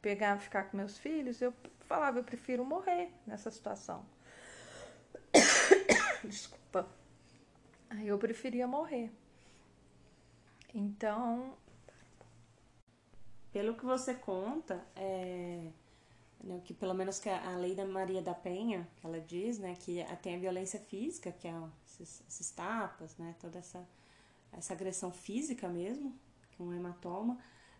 pegar, 0.00 0.38
ficar 0.38 0.70
com 0.70 0.76
meus 0.76 0.96
filhos, 0.96 1.42
eu 1.42 1.52
falava, 1.80 2.20
eu 2.20 2.22
prefiro 2.22 2.64
morrer 2.64 3.12
nessa 3.26 3.50
situação. 3.50 4.06
Desculpa. 6.22 6.88
Aí 7.90 8.06
eu 8.06 8.18
preferia 8.18 8.68
morrer. 8.68 9.10
Então. 10.72 11.58
Pelo 13.50 13.74
que 13.74 13.84
você 13.84 14.14
conta, 14.14 14.80
é 14.94 15.72
né, 16.42 16.60
que 16.64 16.72
pelo 16.72 16.94
menos 16.94 17.18
que 17.18 17.28
a, 17.28 17.56
lei 17.56 17.74
da 17.74 17.84
Maria 17.84 18.22
da 18.22 18.34
Penha, 18.34 18.88
que 18.96 19.06
ela 19.06 19.20
diz, 19.20 19.58
né, 19.58 19.74
que 19.78 20.04
tem 20.22 20.36
a 20.36 20.38
violência 20.38 20.78
física, 20.78 21.32
que 21.32 21.48
é 21.48 21.54
esses, 21.86 22.22
esses 22.28 22.50
tapas, 22.50 23.16
né, 23.16 23.34
toda 23.40 23.58
essa, 23.58 23.86
essa 24.52 24.72
agressão 24.72 25.10
física 25.10 25.68
mesmo, 25.68 26.14
que 26.50 26.62
é 26.62 26.64
um 26.64 26.72
hematoma, 26.72 27.38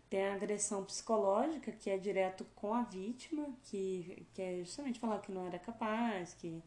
tem 0.09 0.27
a 0.27 0.33
agressão 0.33 0.83
psicológica, 0.83 1.71
que 1.71 1.89
é 1.89 1.97
direto 1.97 2.45
com 2.55 2.73
a 2.73 2.81
vítima, 2.81 3.47
que, 3.63 4.25
que 4.33 4.41
é 4.41 4.59
justamente 4.63 4.99
falar 4.99 5.19
que 5.19 5.31
não 5.31 5.45
era 5.45 5.59
capaz, 5.59 6.33
que 6.33 6.63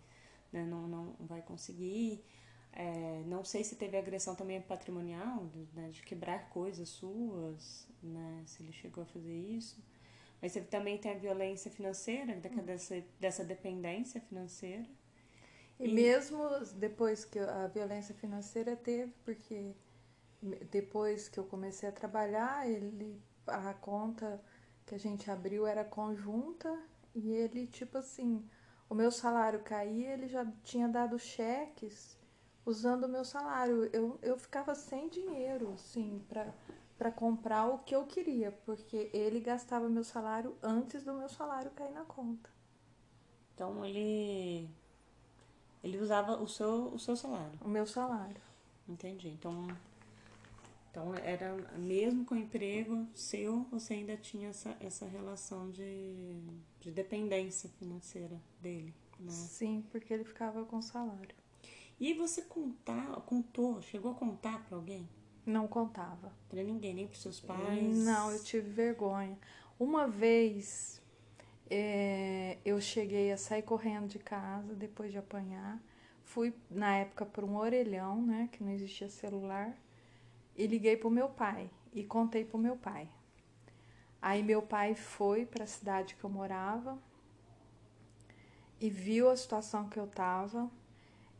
né, 0.52 0.64
não, 0.64 0.86
não 0.86 1.16
vai 1.20 1.42
conseguir. 1.42 2.24
É, 2.72 3.22
não 3.26 3.44
sei 3.44 3.64
se 3.64 3.76
teve 3.76 3.98
agressão 3.98 4.34
também 4.34 4.60
patrimonial, 4.60 5.46
né, 5.74 5.90
de 5.90 6.02
quebrar 6.02 6.48
coisas 6.50 6.88
suas, 6.88 7.86
né, 8.02 8.42
se 8.46 8.62
ele 8.62 8.72
chegou 8.72 9.02
a 9.02 9.06
fazer 9.06 9.34
isso. 9.34 9.82
Mas 10.42 10.52
você 10.52 10.60
também 10.60 10.98
tem 10.98 11.12
a 11.12 11.16
violência 11.16 11.70
financeira, 11.70 12.34
dessa, 12.34 13.00
dessa 13.20 13.44
dependência 13.44 14.20
financeira. 14.20 14.84
E, 15.78 15.86
e 15.86 15.94
mesmo 15.94 16.40
depois 16.74 17.24
que 17.24 17.38
a 17.38 17.68
violência 17.68 18.12
financeira 18.12 18.74
teve, 18.74 19.12
porque 19.24 19.72
depois 20.68 21.28
que 21.28 21.38
eu 21.38 21.44
comecei 21.44 21.88
a 21.88 21.92
trabalhar, 21.92 22.68
ele 22.68 23.22
a 23.46 23.72
conta 23.74 24.42
que 24.84 24.94
a 24.94 24.98
gente 24.98 25.30
abriu 25.30 25.66
era 25.66 25.84
conjunta 25.84 26.76
e 27.14 27.32
ele 27.32 27.66
tipo 27.66 27.98
assim, 27.98 28.44
o 28.90 28.94
meu 28.94 29.10
salário 29.12 29.60
caía, 29.60 30.12
ele 30.12 30.26
já 30.26 30.44
tinha 30.64 30.88
dado 30.88 31.18
cheques 31.18 32.18
usando 32.64 33.04
o 33.04 33.08
meu 33.08 33.24
salário. 33.24 33.88
Eu, 33.92 34.18
eu 34.22 34.36
ficava 34.36 34.74
sem 34.74 35.08
dinheiro, 35.08 35.72
assim, 35.74 36.24
para 36.28 36.52
para 37.02 37.10
comprar 37.10 37.66
o 37.66 37.78
que 37.78 37.96
eu 37.96 38.06
queria, 38.06 38.52
porque 38.64 39.10
ele 39.12 39.40
gastava 39.40 39.88
meu 39.88 40.04
salário 40.04 40.56
antes 40.62 41.02
do 41.02 41.12
meu 41.12 41.28
salário 41.28 41.72
cair 41.72 41.90
na 41.90 42.04
conta. 42.04 42.48
Então 43.52 43.84
ele 43.84 44.70
ele 45.82 45.98
usava 45.98 46.40
o 46.40 46.46
seu 46.46 46.94
o 46.94 47.00
seu 47.00 47.16
salário. 47.16 47.58
O 47.60 47.68
meu 47.68 47.88
salário. 47.88 48.40
Entendi. 48.88 49.30
Então 49.30 49.66
então 50.92 51.12
era 51.16 51.56
mesmo 51.76 52.24
com 52.24 52.36
o 52.36 52.38
emprego 52.38 53.04
seu, 53.16 53.64
você 53.64 53.94
ainda 53.94 54.16
tinha 54.16 54.50
essa, 54.50 54.76
essa 54.78 55.04
relação 55.04 55.72
de, 55.72 56.36
de 56.78 56.92
dependência 56.92 57.68
financeira 57.80 58.40
dele, 58.60 58.94
né? 59.18 59.32
Sim, 59.32 59.84
porque 59.90 60.14
ele 60.14 60.22
ficava 60.22 60.64
com 60.64 60.80
salário. 60.80 61.34
E 61.98 62.14
você 62.14 62.42
contar, 62.42 63.10
contou, 63.22 63.82
chegou 63.82 64.12
a 64.12 64.14
contar 64.14 64.64
para 64.66 64.76
alguém? 64.76 65.08
Não 65.44 65.66
contava. 65.66 66.32
Pra 66.48 66.62
ninguém, 66.62 66.94
nem 66.94 67.06
pros 67.06 67.22
seus 67.22 67.40
pais? 67.40 67.96
Não, 67.96 68.30
eu 68.30 68.42
tive 68.42 68.70
vergonha. 68.70 69.36
Uma 69.78 70.06
vez 70.06 71.02
é, 71.68 72.58
eu 72.64 72.80
cheguei 72.80 73.32
a 73.32 73.36
sair 73.36 73.62
correndo 73.62 74.06
de 74.06 74.18
casa 74.18 74.74
depois 74.74 75.10
de 75.10 75.18
apanhar. 75.18 75.80
Fui, 76.22 76.54
na 76.70 76.96
época, 76.96 77.26
para 77.26 77.44
um 77.44 77.56
orelhão, 77.56 78.22
né? 78.22 78.48
Que 78.52 78.62
não 78.62 78.70
existia 78.70 79.08
celular. 79.08 79.76
E 80.56 80.66
liguei 80.66 80.96
pro 80.96 81.10
meu 81.10 81.28
pai. 81.28 81.68
E 81.92 82.04
contei 82.04 82.44
pro 82.44 82.58
meu 82.58 82.76
pai. 82.76 83.08
Aí 84.20 84.42
meu 84.42 84.62
pai 84.62 84.94
foi 84.94 85.44
para 85.44 85.64
a 85.64 85.66
cidade 85.66 86.14
que 86.14 86.22
eu 86.22 86.30
morava 86.30 86.96
e 88.80 88.88
viu 88.88 89.28
a 89.28 89.36
situação 89.36 89.88
que 89.88 89.98
eu 89.98 90.06
tava 90.06 90.70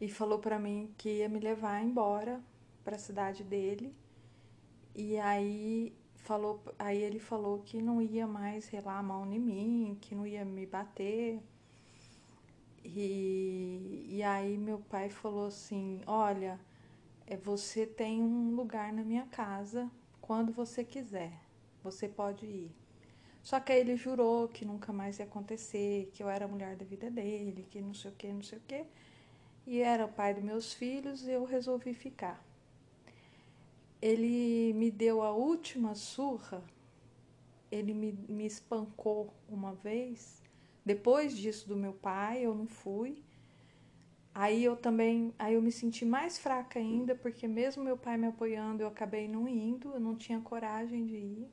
e 0.00 0.08
falou 0.08 0.40
para 0.40 0.58
mim 0.58 0.92
que 0.98 1.18
ia 1.18 1.28
me 1.28 1.38
levar 1.38 1.80
embora 1.80 2.40
para 2.84 2.96
a 2.96 2.98
cidade 2.98 3.42
dele. 3.44 3.94
E 4.94 5.18
aí 5.18 5.94
falou, 6.16 6.62
aí 6.78 7.02
ele 7.02 7.18
falou 7.18 7.60
que 7.60 7.80
não 7.82 8.00
ia 8.00 8.26
mais 8.26 8.68
relar 8.68 8.98
a 8.98 9.02
mão 9.02 9.30
em 9.32 9.38
mim, 9.38 9.98
que 10.00 10.14
não 10.14 10.26
ia 10.26 10.44
me 10.44 10.66
bater. 10.66 11.40
E, 12.84 14.06
e 14.08 14.22
aí 14.22 14.56
meu 14.58 14.78
pai 14.78 15.08
falou 15.08 15.46
assim, 15.46 16.00
olha, 16.06 16.60
é, 17.26 17.36
você 17.36 17.86
tem 17.86 18.22
um 18.22 18.54
lugar 18.54 18.92
na 18.92 19.02
minha 19.02 19.26
casa 19.26 19.90
quando 20.20 20.52
você 20.52 20.84
quiser. 20.84 21.32
Você 21.82 22.08
pode 22.08 22.46
ir. 22.46 22.70
Só 23.42 23.58
que 23.58 23.72
aí 23.72 23.80
ele 23.80 23.96
jurou 23.96 24.48
que 24.48 24.64
nunca 24.64 24.92
mais 24.92 25.18
ia 25.18 25.24
acontecer, 25.24 26.10
que 26.12 26.22
eu 26.22 26.28
era 26.28 26.44
a 26.44 26.48
mulher 26.48 26.76
da 26.76 26.84
vida 26.84 27.10
dele, 27.10 27.66
que 27.68 27.80
não 27.80 27.92
sei 27.92 28.10
o 28.10 28.14
que, 28.14 28.32
não 28.32 28.42
sei 28.42 28.58
o 28.58 28.62
que. 28.62 28.84
E 29.66 29.80
era 29.80 30.04
o 30.04 30.08
pai 30.08 30.34
dos 30.34 30.44
meus 30.44 30.72
filhos 30.72 31.26
e 31.26 31.32
eu 31.32 31.44
resolvi 31.44 31.94
ficar 31.94 32.42
ele 34.02 34.72
me 34.72 34.90
deu 34.90 35.22
a 35.22 35.30
última 35.30 35.94
surra, 35.94 36.60
ele 37.70 37.94
me, 37.94 38.12
me 38.28 38.44
espancou 38.44 39.32
uma 39.48 39.72
vez. 39.72 40.42
Depois 40.84 41.36
disso 41.36 41.68
do 41.68 41.76
meu 41.76 41.92
pai, 41.92 42.44
eu 42.44 42.52
não 42.52 42.66
fui. 42.66 43.22
Aí 44.34 44.64
eu 44.64 44.76
também, 44.76 45.32
aí 45.38 45.54
eu 45.54 45.62
me 45.62 45.70
senti 45.70 46.04
mais 46.04 46.36
fraca 46.36 46.80
ainda, 46.80 47.14
porque 47.14 47.46
mesmo 47.46 47.84
meu 47.84 47.96
pai 47.96 48.16
me 48.16 48.26
apoiando, 48.26 48.82
eu 48.82 48.88
acabei 48.88 49.28
não 49.28 49.46
indo, 49.46 49.92
eu 49.92 50.00
não 50.00 50.16
tinha 50.16 50.40
coragem 50.40 51.06
de 51.06 51.16
ir. 51.16 51.48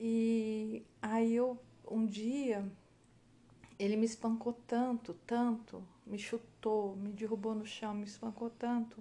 E 0.00 0.82
aí 1.00 1.34
eu 1.34 1.56
um 1.88 2.04
dia 2.04 2.66
ele 3.78 3.96
me 3.96 4.06
espancou 4.06 4.52
tanto, 4.66 5.14
tanto, 5.26 5.86
me 6.06 6.18
chutou, 6.18 6.96
me 6.96 7.12
derrubou 7.12 7.54
no 7.54 7.66
chão, 7.66 7.94
me 7.94 8.04
espancou 8.04 8.50
tanto 8.50 9.00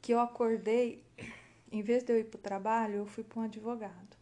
que 0.00 0.12
eu 0.12 0.20
acordei, 0.20 1.02
em 1.70 1.82
vez 1.82 2.02
de 2.02 2.12
eu 2.12 2.18
ir 2.18 2.24
para 2.24 2.38
o 2.38 2.42
trabalho, 2.42 2.96
eu 2.96 3.06
fui 3.06 3.22
para 3.22 3.40
um 3.40 3.44
advogado. 3.44 4.16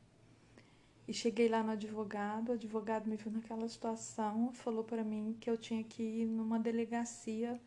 E 1.07 1.13
cheguei 1.15 1.49
lá 1.49 1.63
no 1.63 1.73
advogado, 1.73 2.51
o 2.51 2.53
advogado 2.53 3.09
me 3.09 3.17
viu 3.17 3.33
naquela 3.33 3.67
situação, 3.69 4.53
falou 4.53 4.85
para 4.85 5.03
mim 5.03 5.37
que 5.41 5.49
eu 5.49 5.57
tinha 5.57 5.83
que 5.83 6.03
ir 6.03 6.27
numa 6.27 6.59
delegacia 6.59 7.59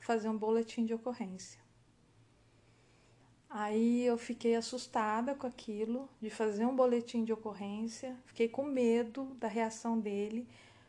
fazer 0.00 0.28
um 0.28 0.38
boletim 0.38 0.86
de 0.86 0.94
ocorrência. 0.94 1.60
Aí 3.50 4.04
eu 4.04 4.16
fiquei 4.16 4.54
assustada 4.54 5.34
com 5.34 5.46
aquilo, 5.46 6.08
de 6.20 6.30
fazer 6.30 6.64
um 6.64 6.74
boletim 6.74 7.24
de 7.24 7.32
ocorrência, 7.32 8.16
fiquei 8.26 8.48
com 8.48 8.64
medo 8.64 9.24
da 9.38 9.48
reação 9.48 9.98
dele, 9.98 10.46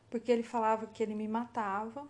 porque 0.10 0.31
ele 0.31 0.43
falava 0.43 0.88
que 0.88 1.03
ele 1.03 1.15
me 1.15 1.27
matava. 1.27 2.07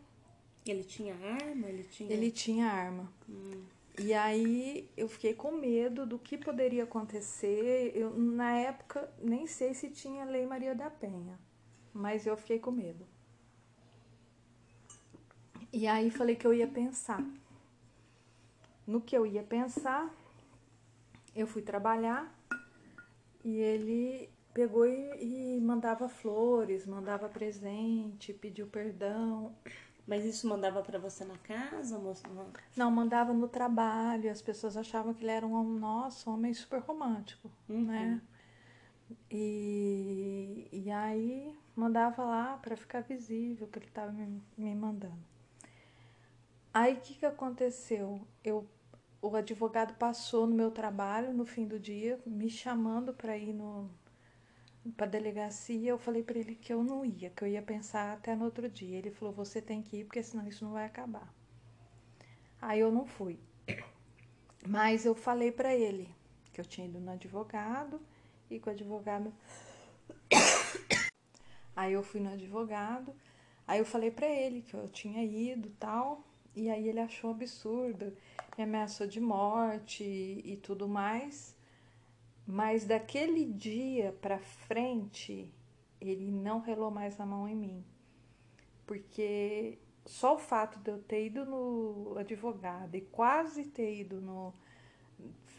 Ele 0.66 0.84
tinha 0.84 1.16
arma? 1.16 1.68
Ele 1.68 1.84
tinha, 1.84 2.14
ele 2.14 2.32
tinha 2.32 2.68
arma. 2.68 3.12
Hum. 3.28 3.64
E 4.00 4.14
aí 4.14 4.90
eu 4.96 5.10
fiquei 5.10 5.34
com 5.34 5.52
medo 5.52 6.06
do 6.06 6.20
que 6.20 6.38
poderia 6.38 6.84
acontecer. 6.84 7.92
Eu, 7.96 8.14
na 8.16 8.56
época, 8.56 9.12
nem 9.20 9.48
sei 9.48 9.74
se 9.74 9.90
tinha 9.90 10.24
Lei 10.24 10.46
Maria 10.46 10.76
da 10.76 10.90
Penha, 10.90 11.40
mas 11.92 12.28
eu 12.28 12.38
fiquei 12.38 12.60
com 12.60 12.70
medo. 12.70 13.08
E 15.74 15.88
aí 15.88 16.12
falei 16.12 16.36
que 16.36 16.46
eu 16.46 16.54
ia 16.54 16.68
pensar. 16.68 17.24
No 18.86 19.02
que 19.02 19.18
eu 19.18 19.26
ia 19.26 19.44
pensar, 19.44 20.14
eu 21.36 21.48
fui 21.48 21.62
trabalhar 21.62 22.34
e 23.44 23.58
ele 23.58 24.30
pegou 24.54 24.86
e, 24.88 25.56
e 25.58 25.62
mandava 25.62 26.08
flores, 26.08 26.86
mandava 26.86 27.28
presente, 27.28 28.34
pediu 28.34 28.68
perdão. 28.68 29.56
Mas 30.08 30.24
isso 30.24 30.48
mandava 30.48 30.82
para 30.82 30.98
você 30.98 31.26
na 31.26 31.38
casa? 31.38 32.00
Não, 32.78 32.90
mandava 32.90 33.34
no 33.34 33.48
trabalho. 33.48 34.32
As 34.32 34.42
pessoas 34.42 34.78
achavam 34.78 35.14
que 35.14 35.22
ele 35.22 35.32
era 35.32 35.46
um 35.46 35.78
nosso 35.78 36.32
homem 36.32 36.54
super 36.54 36.80
romântico, 36.80 37.52
uhum. 37.68 37.84
né? 37.84 38.22
E, 39.30 40.68
e 40.72 40.90
aí 40.90 41.54
mandava 41.76 42.24
lá 42.24 42.58
para 42.58 42.78
ficar 42.78 43.02
visível 43.02 43.68
que 43.68 43.80
ele 43.80 43.86
estava 43.88 44.12
me, 44.12 44.42
me 44.58 44.74
mandando. 44.74 45.26
Aí 46.74 46.94
o 46.94 47.02
que, 47.02 47.16
que 47.16 47.26
aconteceu? 47.26 48.22
Eu, 48.44 48.66
o 49.22 49.36
advogado 49.36 49.94
passou 49.96 50.48
no 50.48 50.56
meu 50.56 50.72
trabalho 50.72 51.34
no 51.34 51.46
fim 51.46 51.68
do 51.68 51.80
dia, 51.80 52.20
me 52.26 52.50
chamando 52.50 53.14
para 53.14 53.38
ir 53.38 53.54
no, 53.54 53.90
para 54.92 55.08
delegacia, 55.08 55.90
eu 55.90 55.98
falei 55.98 56.24
para 56.24 56.40
ele 56.40 56.56
que 56.56 56.74
eu 56.74 56.84
não 56.84 57.06
ia, 57.06 57.30
que 57.30 57.44
eu 57.44 57.48
ia 57.48 57.62
pensar 57.62 58.14
até 58.14 58.36
no 58.36 58.46
outro 58.46 58.70
dia. 58.70 58.98
Ele 58.98 59.12
falou: 59.12 59.34
"Você 59.34 59.62
tem 59.62 59.82
que 59.82 59.98
ir, 59.98 60.06
porque 60.06 60.24
senão 60.24 60.48
isso 60.48 60.64
não 60.66 60.74
vai 60.74 60.86
acabar". 60.86 61.34
Aí 62.62 62.80
eu 62.80 62.92
não 62.92 63.06
fui. 63.06 63.40
Mas 64.68 65.06
eu 65.06 65.16
falei 65.16 65.52
para 65.52 65.74
ele 65.74 66.10
que 66.54 66.60
eu 66.62 66.66
tinha 66.66 66.88
ido 66.88 67.00
no 67.00 67.12
advogado 67.12 68.02
e 68.50 68.60
que 68.60 68.68
o 68.68 68.72
advogado 68.72 69.34
Aí 71.76 71.94
eu 71.94 72.04
fui 72.04 72.20
no 72.20 72.32
advogado, 72.32 73.14
aí 73.68 73.80
eu 73.80 73.86
falei 73.86 74.10
para 74.10 74.28
ele 74.28 74.62
que 74.62 74.74
eu 74.74 74.88
tinha 74.90 75.24
ido, 75.24 75.70
tal, 75.80 76.24
e 76.56 76.70
aí 76.70 76.88
ele 76.88 77.00
achou 77.00 77.32
absurdo, 77.32 78.18
me 78.58 78.64
ameaçou 78.64 79.06
de 79.06 79.22
morte 79.22 80.04
e, 80.04 80.54
e 80.54 80.58
tudo 80.58 80.88
mais. 80.88 81.56
Mas 82.48 82.86
daquele 82.86 83.44
dia 83.44 84.18
para 84.22 84.40
frente, 84.40 85.54
ele 86.00 86.32
não 86.32 86.62
relou 86.62 86.90
mais 86.90 87.20
a 87.20 87.26
mão 87.26 87.46
em 87.46 87.56
mim. 87.56 87.86
Porque 88.86 89.78
só 90.06 90.36
o 90.36 90.40
fato 90.40 90.80
de 90.80 90.90
eu 90.90 91.00
ter 91.04 91.26
ido 91.26 91.46
no 91.46 92.18
advogado 92.18 92.96
e 92.96 93.02
quase 93.02 93.66
ter 93.66 94.00
ido 94.00 94.22
no 94.22 94.54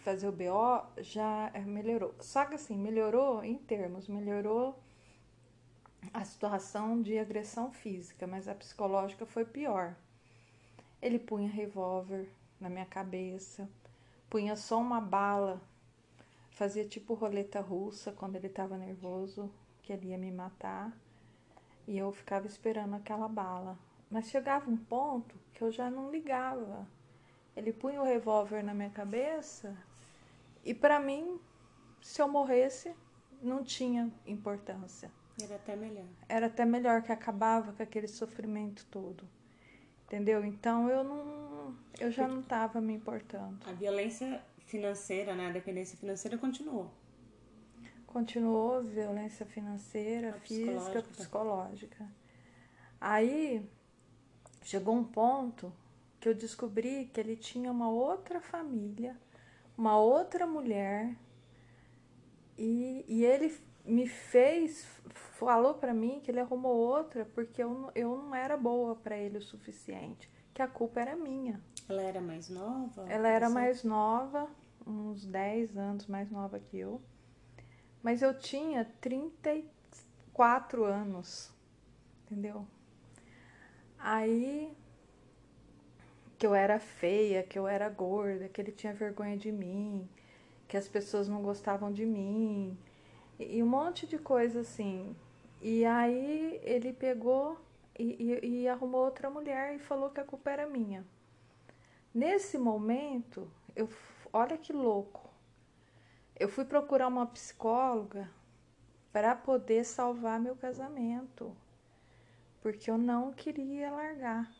fazer 0.02 0.28
o 0.28 0.32
BO 0.32 1.02
já 1.02 1.52
melhorou. 1.66 2.14
Só 2.20 2.46
que 2.46 2.54
assim, 2.54 2.78
melhorou 2.78 3.44
em 3.44 3.58
termos, 3.58 4.08
melhorou 4.08 4.82
a 6.14 6.24
situação 6.24 7.02
de 7.02 7.18
agressão 7.18 7.70
física, 7.70 8.26
mas 8.26 8.48
a 8.48 8.54
psicológica 8.54 9.26
foi 9.26 9.44
pior. 9.44 9.94
Ele 11.02 11.18
punha 11.18 11.50
revólver 11.50 12.26
na 12.58 12.70
minha 12.70 12.86
cabeça, 12.86 13.68
punha 14.30 14.56
só 14.56 14.80
uma 14.80 15.00
bala 15.00 15.60
fazia 16.58 16.84
tipo 16.84 17.14
roleta 17.14 17.60
russa 17.60 18.10
quando 18.10 18.34
ele 18.34 18.48
estava 18.48 18.76
nervoso, 18.76 19.48
que 19.80 19.92
ele 19.92 20.08
ia 20.08 20.18
me 20.18 20.32
matar, 20.32 20.92
e 21.86 21.96
eu 21.96 22.10
ficava 22.10 22.48
esperando 22.48 22.96
aquela 22.96 23.28
bala. 23.28 23.78
Mas 24.10 24.28
chegava 24.28 24.68
um 24.68 24.76
ponto 24.76 25.36
que 25.54 25.62
eu 25.62 25.70
já 25.70 25.88
não 25.88 26.10
ligava. 26.10 26.84
Ele 27.56 27.72
punha 27.72 28.02
o 28.02 28.04
revólver 28.04 28.64
na 28.64 28.74
minha 28.74 28.90
cabeça 28.90 29.76
e 30.64 30.74
para 30.74 30.98
mim, 30.98 31.38
se 32.02 32.20
eu 32.20 32.26
morresse, 32.26 32.92
não 33.40 33.62
tinha 33.62 34.12
importância. 34.26 35.12
Era 35.40 35.54
até 35.54 35.76
melhor. 35.76 36.06
Era 36.28 36.46
até 36.46 36.64
melhor 36.64 37.02
que 37.02 37.12
acabava 37.12 37.72
com 37.72 37.82
aquele 37.84 38.08
sofrimento 38.08 38.84
todo. 38.90 39.22
Entendeu? 40.06 40.44
Então 40.44 40.90
eu 40.90 41.04
não 41.04 41.76
eu 42.00 42.10
já 42.10 42.26
não 42.26 42.40
estava 42.40 42.80
me 42.80 42.94
importando. 42.94 43.58
A 43.64 43.72
violência 43.72 44.42
financeira, 44.68 45.34
né? 45.34 45.48
A 45.48 45.52
dependência 45.52 45.98
financeira 45.98 46.38
continuou. 46.38 46.90
Continuou 48.06 48.82
violência 48.82 49.44
financeira, 49.44 50.30
a 50.30 50.40
física, 50.40 51.02
psicológica. 51.02 51.02
psicológica. 51.02 52.12
Aí 53.00 53.68
chegou 54.62 54.94
um 54.94 55.04
ponto 55.04 55.72
que 56.20 56.28
eu 56.28 56.34
descobri 56.34 57.06
que 57.12 57.20
ele 57.20 57.36
tinha 57.36 57.70
uma 57.70 57.90
outra 57.90 58.40
família, 58.40 59.16
uma 59.76 59.98
outra 59.98 60.46
mulher, 60.46 61.14
e, 62.56 63.04
e 63.06 63.24
ele 63.24 63.56
me 63.84 64.08
fez, 64.08 64.84
falou 65.38 65.74
para 65.74 65.94
mim 65.94 66.20
que 66.22 66.30
ele 66.30 66.40
arrumou 66.40 66.76
outra 66.76 67.24
porque 67.34 67.62
eu, 67.62 67.90
eu 67.94 68.16
não 68.18 68.34
era 68.34 68.56
boa 68.56 68.96
para 68.96 69.16
ele 69.16 69.38
o 69.38 69.42
suficiente, 69.42 70.28
que 70.58 70.62
a 70.62 70.66
culpa 70.66 71.00
era 71.00 71.14
minha. 71.14 71.62
Ela 71.88 72.02
era 72.02 72.20
mais 72.20 72.48
nova? 72.48 73.06
Ela 73.08 73.28
era 73.28 73.48
mais 73.48 73.84
nova, 73.84 74.50
uns 74.84 75.24
10 75.24 75.76
anos 75.78 76.08
mais 76.08 76.32
nova 76.32 76.58
que 76.58 76.76
eu. 76.76 77.00
Mas 78.02 78.22
eu 78.22 78.36
tinha 78.36 78.84
34 79.00 80.82
anos, 80.82 81.52
entendeu? 82.24 82.66
Aí 84.00 84.76
que 86.36 86.44
eu 86.44 86.56
era 86.56 86.80
feia, 86.80 87.44
que 87.44 87.56
eu 87.56 87.68
era 87.68 87.88
gorda, 87.88 88.48
que 88.48 88.60
ele 88.60 88.72
tinha 88.72 88.92
vergonha 88.92 89.36
de 89.36 89.52
mim, 89.52 90.08
que 90.66 90.76
as 90.76 90.88
pessoas 90.88 91.28
não 91.28 91.40
gostavam 91.40 91.92
de 91.92 92.04
mim, 92.04 92.76
e 93.38 93.62
um 93.62 93.68
monte 93.68 94.08
de 94.08 94.18
coisa 94.18 94.62
assim. 94.62 95.14
E 95.62 95.84
aí 95.84 96.60
ele 96.64 96.92
pegou 96.92 97.56
e, 97.98 98.40
e, 98.42 98.60
e 98.62 98.68
arrumou 98.68 99.04
outra 99.04 99.28
mulher 99.28 99.74
e 99.74 99.78
falou 99.78 100.10
que 100.10 100.20
a 100.20 100.24
culpa 100.24 100.50
era 100.50 100.66
minha. 100.66 101.04
Nesse 102.14 102.56
momento, 102.56 103.50
eu, 103.74 103.88
olha 104.32 104.56
que 104.56 104.72
louco. 104.72 105.28
Eu 106.36 106.48
fui 106.48 106.64
procurar 106.64 107.08
uma 107.08 107.26
psicóloga 107.26 108.30
para 109.12 109.34
poder 109.34 109.84
salvar 109.84 110.38
meu 110.38 110.54
casamento, 110.54 111.56
porque 112.60 112.90
eu 112.90 112.96
não 112.96 113.32
queria 113.32 113.90
largar. 113.90 114.50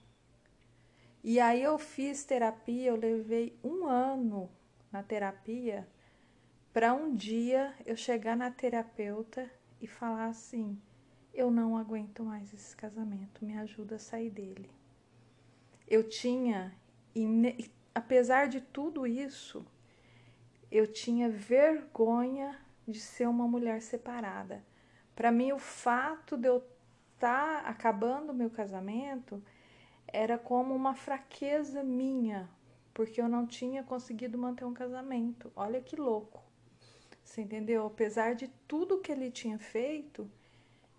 E 1.23 1.39
aí 1.39 1.63
eu 1.63 1.79
fiz 1.79 2.25
terapia, 2.25 2.91
eu 2.91 2.97
levei 2.97 3.59
um 3.63 3.87
ano 3.87 4.51
na 4.91 5.03
terapia 5.03 5.87
para 6.73 6.95
um 6.95 7.15
dia 7.15 7.75
eu 7.85 7.97
chegar 7.97 8.37
na 8.37 8.51
terapeuta 8.51 9.51
e 9.81 9.87
falar 9.87 10.27
assim: 10.27 10.81
eu 11.39 11.53
não 11.53 11.77
aguento 11.77 12.25
mais 12.25 12.53
esse 12.53 12.77
casamento, 12.77 13.45
me 13.45 13.57
ajuda 13.57 13.95
a 13.95 13.99
sair 14.01 14.29
dele. 14.29 14.69
Eu 15.87 16.09
tinha, 16.09 16.75
apesar 17.95 18.49
de 18.49 18.61
tudo 18.61 19.07
isso, 19.07 19.65
eu 20.69 20.85
tinha 20.85 21.31
vergonha 21.31 22.59
de 22.89 22.99
ser 22.99 23.29
uma 23.29 23.47
mulher 23.47 23.81
separada. 23.81 24.65
Para 25.15 25.31
mim, 25.31 25.53
o 25.53 25.61
fato 25.61 26.37
de 26.37 26.49
eu 26.49 26.57
estar 27.15 27.63
tá 27.63 27.69
acabando 27.69 28.31
o 28.31 28.35
meu 28.35 28.51
casamento 28.51 29.41
era 30.09 30.37
como 30.37 30.75
uma 30.75 30.97
fraqueza 30.97 31.85
minha, 31.85 32.51
porque 32.93 33.21
eu 33.21 33.29
não 33.29 33.47
tinha 33.47 33.85
conseguido 33.85 34.37
manter 34.37 34.65
um 34.65 34.75
casamento. 34.75 35.53
Olha 35.55 35.81
que 35.81 35.95
louco. 35.95 36.43
Você 37.23 37.43
entendeu? 37.43 37.87
Apesar 37.87 38.35
de 38.35 38.49
tudo 38.67 38.99
que 38.99 39.13
ele 39.13 39.31
tinha 39.31 39.59
feito, 39.59 40.29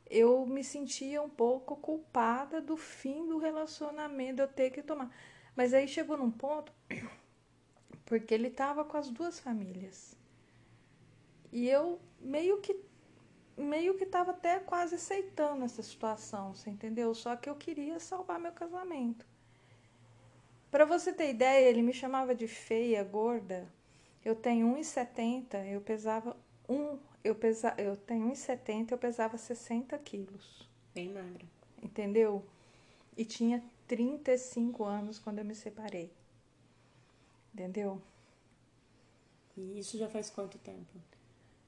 eu 0.09 0.45
me 0.45 0.63
sentia 0.63 1.21
um 1.21 1.29
pouco 1.29 1.75
culpada 1.75 2.61
do 2.61 2.75
fim 2.75 3.27
do 3.27 3.37
relacionamento, 3.37 4.41
eu 4.41 4.47
ter 4.47 4.71
que 4.71 4.81
tomar. 4.81 5.13
Mas 5.55 5.73
aí 5.73 5.87
chegou 5.87 6.17
num 6.17 6.31
ponto, 6.31 6.73
porque 8.05 8.33
ele 8.33 8.47
estava 8.47 8.83
com 8.83 8.97
as 8.97 9.09
duas 9.09 9.39
famílias. 9.39 10.15
E 11.51 11.69
eu 11.69 11.99
meio 12.19 12.59
que 12.61 12.75
meio 13.57 13.95
que 13.97 14.05
estava 14.05 14.31
até 14.31 14.57
quase 14.59 14.95
aceitando 14.95 15.65
essa 15.65 15.83
situação, 15.83 16.55
você 16.55 16.69
entendeu? 16.69 17.13
Só 17.13 17.35
que 17.35 17.49
eu 17.49 17.55
queria 17.55 17.99
salvar 17.99 18.39
meu 18.39 18.53
casamento. 18.53 19.25
Para 20.71 20.85
você 20.85 21.11
ter 21.11 21.31
ideia, 21.31 21.67
ele 21.67 21.81
me 21.81 21.91
chamava 21.91 22.33
de 22.33 22.47
feia, 22.47 23.03
gorda, 23.03 23.67
eu 24.23 24.33
tenho 24.35 24.67
1,70, 24.77 25.65
eu 25.65 25.81
pesava 25.81 26.37
um, 26.69 26.97
eu, 27.23 27.35
pesa, 27.35 27.73
eu 27.77 27.95
tenho 27.95 28.31
1,70, 28.31 28.91
eu 28.91 28.97
pesava 28.97 29.37
60 29.37 29.97
quilos. 29.99 30.67
Bem 30.93 31.09
magra. 31.09 31.45
Entendeu? 31.81 32.45
E 33.17 33.25
tinha 33.25 33.63
35 33.87 34.83
anos 34.83 35.19
quando 35.19 35.39
eu 35.39 35.45
me 35.45 35.55
separei. 35.55 36.11
Entendeu? 37.53 38.01
E 39.57 39.79
isso 39.79 39.97
já 39.97 40.07
faz 40.07 40.29
quanto 40.29 40.57
tempo? 40.57 40.99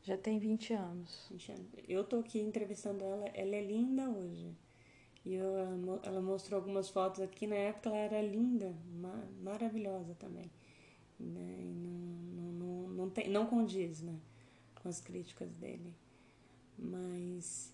Já 0.03 0.17
tem 0.17 0.39
20 0.39 0.73
anos. 0.73 1.29
Eu 1.87 2.03
tô 2.03 2.19
aqui 2.19 2.39
entrevistando 2.39 3.03
ela, 3.03 3.25
ela 3.33 3.55
é 3.55 3.61
linda 3.61 4.09
hoje. 4.09 4.55
E 5.23 5.35
eu, 5.35 5.99
ela 6.03 6.21
mostrou 6.21 6.59
algumas 6.59 6.89
fotos 6.89 7.21
aqui, 7.21 7.45
na 7.45 7.55
época 7.55 7.89
ela 7.89 7.97
era 7.97 8.21
linda, 8.21 8.75
ma 8.95 9.23
maravilhosa 9.43 10.15
também. 10.15 10.49
Né? 11.19 11.57
E 11.59 11.73
não, 11.75 11.91
não, 12.33 12.51
não, 12.53 12.89
não, 12.89 13.09
tem, 13.09 13.29
não 13.29 13.45
condiz 13.45 14.01
né? 14.01 14.15
Com 14.81 14.89
as 14.89 14.99
críticas 14.99 15.53
dele. 15.53 15.93
Mas. 16.77 17.73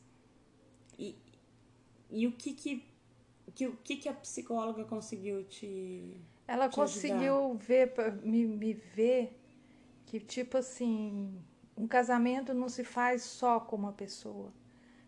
E, 0.98 1.15
e 2.10 2.28
o 2.28 2.32
que 2.32 2.54
que, 2.54 2.86
que, 3.56 3.67
o 3.67 3.78
que 3.78 3.98
que 3.98 4.10
a 4.10 4.13
psicóloga 4.13 4.84
conseguiu 4.84 5.43
te. 5.46 6.20
Ela 6.48 6.70
te 6.70 6.76
conseguiu 6.76 7.56
ver, 7.56 7.93
me, 8.24 8.46
me 8.46 8.74
ver 8.74 9.39
que, 10.06 10.20
tipo 10.20 10.58
assim, 10.58 11.38
um 11.76 11.88
casamento 11.88 12.54
não 12.54 12.70
se 12.70 12.84
faz 12.84 13.24
só 13.24 13.60
com 13.60 13.76
uma 13.76 13.93
pessoa. 13.93 14.52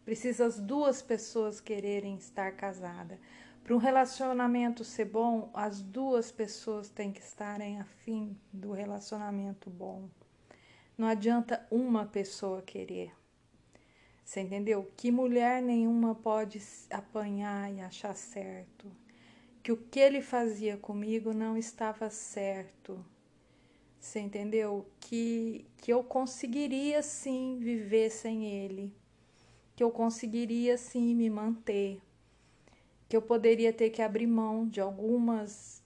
Precisa 0.03 0.45
as 0.45 0.59
duas 0.59 1.01
pessoas 1.01 1.62
quererem 1.62 2.15
estar 2.17 2.51
casadas. 2.55 3.19
Para 3.63 3.75
um 3.75 3.77
relacionamento 3.77 4.83
ser 4.83 5.05
bom, 5.05 5.51
as 5.53 5.81
duas 5.81 6.31
pessoas 6.31 6.89
têm 6.89 7.12
que 7.12 7.21
estarem 7.21 7.79
afim 7.79 8.35
do 8.51 8.71
relacionamento 8.71 9.69
bom. 9.69 10.09
Não 10.99 11.07
adianta 11.07 11.65
uma 11.71 12.05
pessoa 12.05 12.62
querer. 12.62 13.12
Você 14.23 14.41
entendeu? 14.41 14.91
Que 14.95 15.09
mulher 15.09 15.63
nenhuma 15.63 16.13
pode 16.13 16.62
apanhar 16.91 17.73
e 17.73 17.81
achar 17.81 18.15
certo. 18.15 18.85
Que 19.63 19.71
o 19.71 19.77
que 19.77 19.99
ele 19.99 20.21
fazia 20.21 20.77
comigo 20.77 21.33
não 21.33 21.57
estava 21.57 22.12
certo. 22.12 23.03
Você 23.99 24.19
entendeu? 24.19 24.85
Que, 24.99 25.65
que 25.77 25.91
eu 25.91 26.03
conseguiria 26.03 27.01
sim 27.01 27.57
viver 27.59 28.12
sem 28.12 28.45
ele 28.45 28.93
que 29.79 29.83
eu 29.85 29.91
conseguiria 29.91 30.77
sim 30.77 31.15
me 31.15 31.29
manter, 31.29 32.01
que 33.07 33.15
eu 33.15 33.21
poderia 33.21 33.71
ter 33.71 33.89
que 33.91 34.01
abrir 34.01 34.27
mão 34.27 34.67
de 34.67 34.81
algumas 34.81 35.81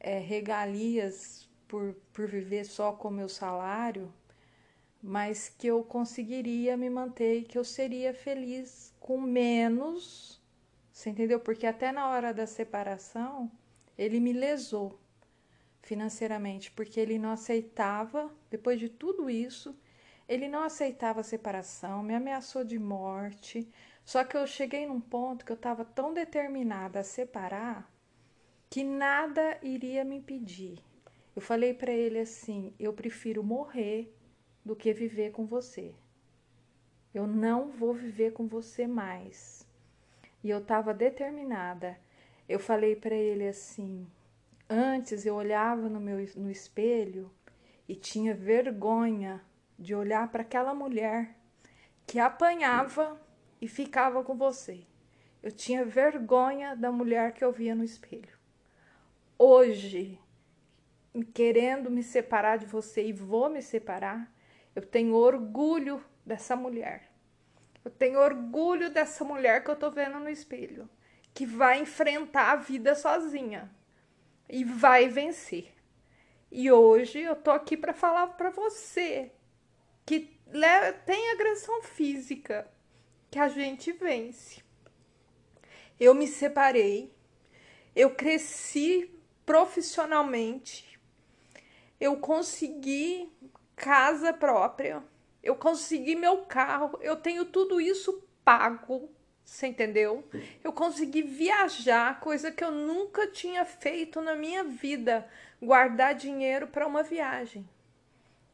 é, 0.00 0.18
regalias 0.18 1.48
por, 1.68 1.94
por 2.12 2.26
viver 2.26 2.64
só 2.64 2.90
com 2.90 3.08
meu 3.10 3.28
salário, 3.28 4.12
mas 5.02 5.48
que 5.48 5.66
eu 5.66 5.82
conseguiria 5.82 6.76
me 6.76 6.90
manter 6.90 7.38
e 7.38 7.44
que 7.44 7.58
eu 7.58 7.64
seria 7.64 8.12
feliz 8.12 8.94
com 8.98 9.20
menos, 9.20 10.40
você 10.92 11.10
entendeu? 11.10 11.38
Porque 11.38 11.66
até 11.66 11.92
na 11.92 12.08
hora 12.08 12.34
da 12.34 12.46
separação 12.46 13.50
ele 13.96 14.20
me 14.20 14.32
lesou 14.32 14.98
financeiramente, 15.82 16.70
porque 16.72 17.00
ele 17.00 17.18
não 17.18 17.30
aceitava, 17.30 18.30
depois 18.50 18.78
de 18.78 18.88
tudo 18.88 19.30
isso, 19.30 19.74
ele 20.28 20.46
não 20.46 20.62
aceitava 20.62 21.20
a 21.20 21.24
separação, 21.24 22.02
me 22.02 22.14
ameaçou 22.14 22.62
de 22.62 22.78
morte. 22.78 23.66
Só 24.04 24.22
que 24.24 24.36
eu 24.36 24.46
cheguei 24.46 24.86
num 24.86 25.00
ponto 25.00 25.44
que 25.44 25.52
eu 25.52 25.56
estava 25.56 25.84
tão 25.84 26.12
determinada 26.12 27.00
a 27.00 27.04
separar 27.04 27.90
que 28.68 28.84
nada 28.84 29.58
iria 29.62 30.04
me 30.04 30.16
impedir. 30.16 30.78
Eu 31.34 31.40
falei 31.40 31.72
para 31.72 31.92
ele 31.92 32.18
assim: 32.18 32.74
eu 32.78 32.92
prefiro 32.92 33.42
morrer 33.42 34.14
do 34.64 34.76
que 34.76 34.92
viver 34.92 35.32
com 35.32 35.46
você. 35.46 35.94
Eu 37.14 37.26
não 37.26 37.70
vou 37.70 37.94
viver 37.94 38.32
com 38.32 38.46
você 38.46 38.86
mais. 38.86 39.66
E 40.42 40.50
eu 40.50 40.58
estava 40.58 40.94
determinada. 40.94 41.98
Eu 42.48 42.58
falei 42.58 42.94
para 42.94 43.14
ele 43.14 43.46
assim: 43.46 44.06
antes 44.68 45.24
eu 45.26 45.34
olhava 45.34 45.88
no 45.88 46.00
meu 46.00 46.18
no 46.36 46.50
espelho 46.50 47.30
e 47.88 47.94
tinha 47.94 48.34
vergonha 48.34 49.42
de 49.78 49.94
olhar 49.94 50.30
para 50.30 50.42
aquela 50.42 50.74
mulher 50.74 51.34
que 52.06 52.18
apanhava 52.18 53.20
e 53.60 53.68
ficava 53.68 54.22
com 54.22 54.36
você. 54.36 54.84
Eu 55.42 55.52
tinha 55.52 55.84
vergonha 55.84 56.74
da 56.74 56.90
mulher 56.90 57.32
que 57.32 57.44
eu 57.44 57.52
via 57.52 57.74
no 57.74 57.84
espelho. 57.84 58.36
Hoje, 59.38 60.18
querendo 61.32 61.90
me 61.90 62.02
separar 62.02 62.58
de 62.58 62.66
você 62.66 63.06
e 63.06 63.12
vou 63.12 63.48
me 63.48 63.62
separar, 63.62 64.32
eu 64.78 64.86
tenho 64.86 65.16
orgulho 65.16 66.00
dessa 66.24 66.54
mulher. 66.54 67.10
Eu 67.84 67.90
tenho 67.90 68.20
orgulho 68.20 68.90
dessa 68.90 69.24
mulher 69.24 69.64
que 69.64 69.70
eu 69.72 69.74
tô 69.74 69.90
vendo 69.90 70.20
no 70.20 70.28
espelho, 70.28 70.88
que 71.34 71.44
vai 71.44 71.80
enfrentar 71.80 72.52
a 72.52 72.56
vida 72.56 72.94
sozinha 72.94 73.68
e 74.48 74.62
vai 74.62 75.08
vencer. 75.08 75.74
E 76.48 76.70
hoje 76.70 77.18
eu 77.18 77.34
tô 77.34 77.50
aqui 77.50 77.76
para 77.76 77.92
falar 77.92 78.28
para 78.28 78.50
você 78.50 79.32
que 80.06 80.38
tem 81.04 81.32
agressão 81.32 81.82
física 81.82 82.70
que 83.28 83.40
a 83.40 83.48
gente 83.48 83.90
vence. 83.90 84.62
Eu 85.98 86.14
me 86.14 86.28
separei, 86.28 87.12
eu 87.96 88.14
cresci 88.14 89.10
profissionalmente, 89.44 90.88
eu 92.00 92.16
consegui 92.18 93.28
casa 93.78 94.32
própria, 94.32 95.02
eu 95.42 95.54
consegui 95.54 96.14
meu 96.14 96.38
carro, 96.38 96.98
eu 97.00 97.16
tenho 97.16 97.44
tudo 97.44 97.80
isso 97.80 98.22
pago, 98.44 99.10
você 99.44 99.68
entendeu? 99.68 100.28
Eu 100.62 100.72
consegui 100.72 101.22
viajar, 101.22 102.20
coisa 102.20 102.50
que 102.50 102.62
eu 102.62 102.70
nunca 102.70 103.26
tinha 103.26 103.64
feito 103.64 104.20
na 104.20 104.34
minha 104.34 104.64
vida, 104.64 105.26
guardar 105.62 106.14
dinheiro 106.14 106.66
para 106.66 106.86
uma 106.86 107.02
viagem 107.02 107.68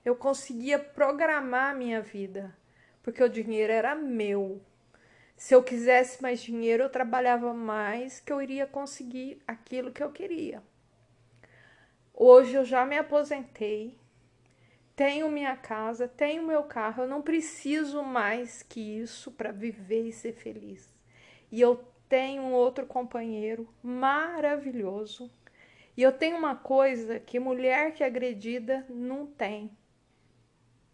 eu 0.04 0.14
conseguia 0.14 0.78
programar 0.78 1.70
a 1.70 1.74
minha 1.74 2.00
vida, 2.02 2.54
porque 3.02 3.22
o 3.22 3.28
dinheiro 3.28 3.72
era 3.72 3.94
meu. 3.94 4.60
Se 5.34 5.54
eu 5.54 5.62
quisesse 5.62 6.22
mais 6.22 6.40
dinheiro, 6.40 6.82
eu 6.82 6.90
trabalhava 6.90 7.54
mais, 7.54 8.20
que 8.20 8.32
eu 8.32 8.40
iria 8.40 8.66
conseguir 8.66 9.40
aquilo 9.46 9.90
que 9.90 10.02
eu 10.02 10.12
queria. 10.12 10.62
Hoje 12.12 12.54
eu 12.54 12.64
já 12.64 12.84
me 12.84 12.98
aposentei, 12.98 13.96
tenho 14.96 15.30
minha 15.30 15.56
casa, 15.56 16.06
tenho 16.06 16.46
meu 16.46 16.62
carro, 16.64 17.02
eu 17.02 17.08
não 17.08 17.22
preciso 17.22 18.02
mais 18.02 18.62
que 18.62 18.80
isso 18.80 19.32
para 19.32 19.50
viver 19.50 20.08
e 20.08 20.12
ser 20.12 20.32
feliz. 20.32 20.92
E 21.50 21.60
eu 21.60 21.84
tenho 22.08 22.42
um 22.42 22.52
outro 22.52 22.86
companheiro 22.86 23.68
maravilhoso. 23.82 25.30
E 25.96 26.02
eu 26.02 26.12
tenho 26.12 26.36
uma 26.36 26.56
coisa 26.56 27.20
que 27.20 27.38
mulher 27.38 27.92
que 27.92 28.02
é 28.02 28.06
agredida 28.06 28.84
não 28.88 29.26
tem, 29.26 29.70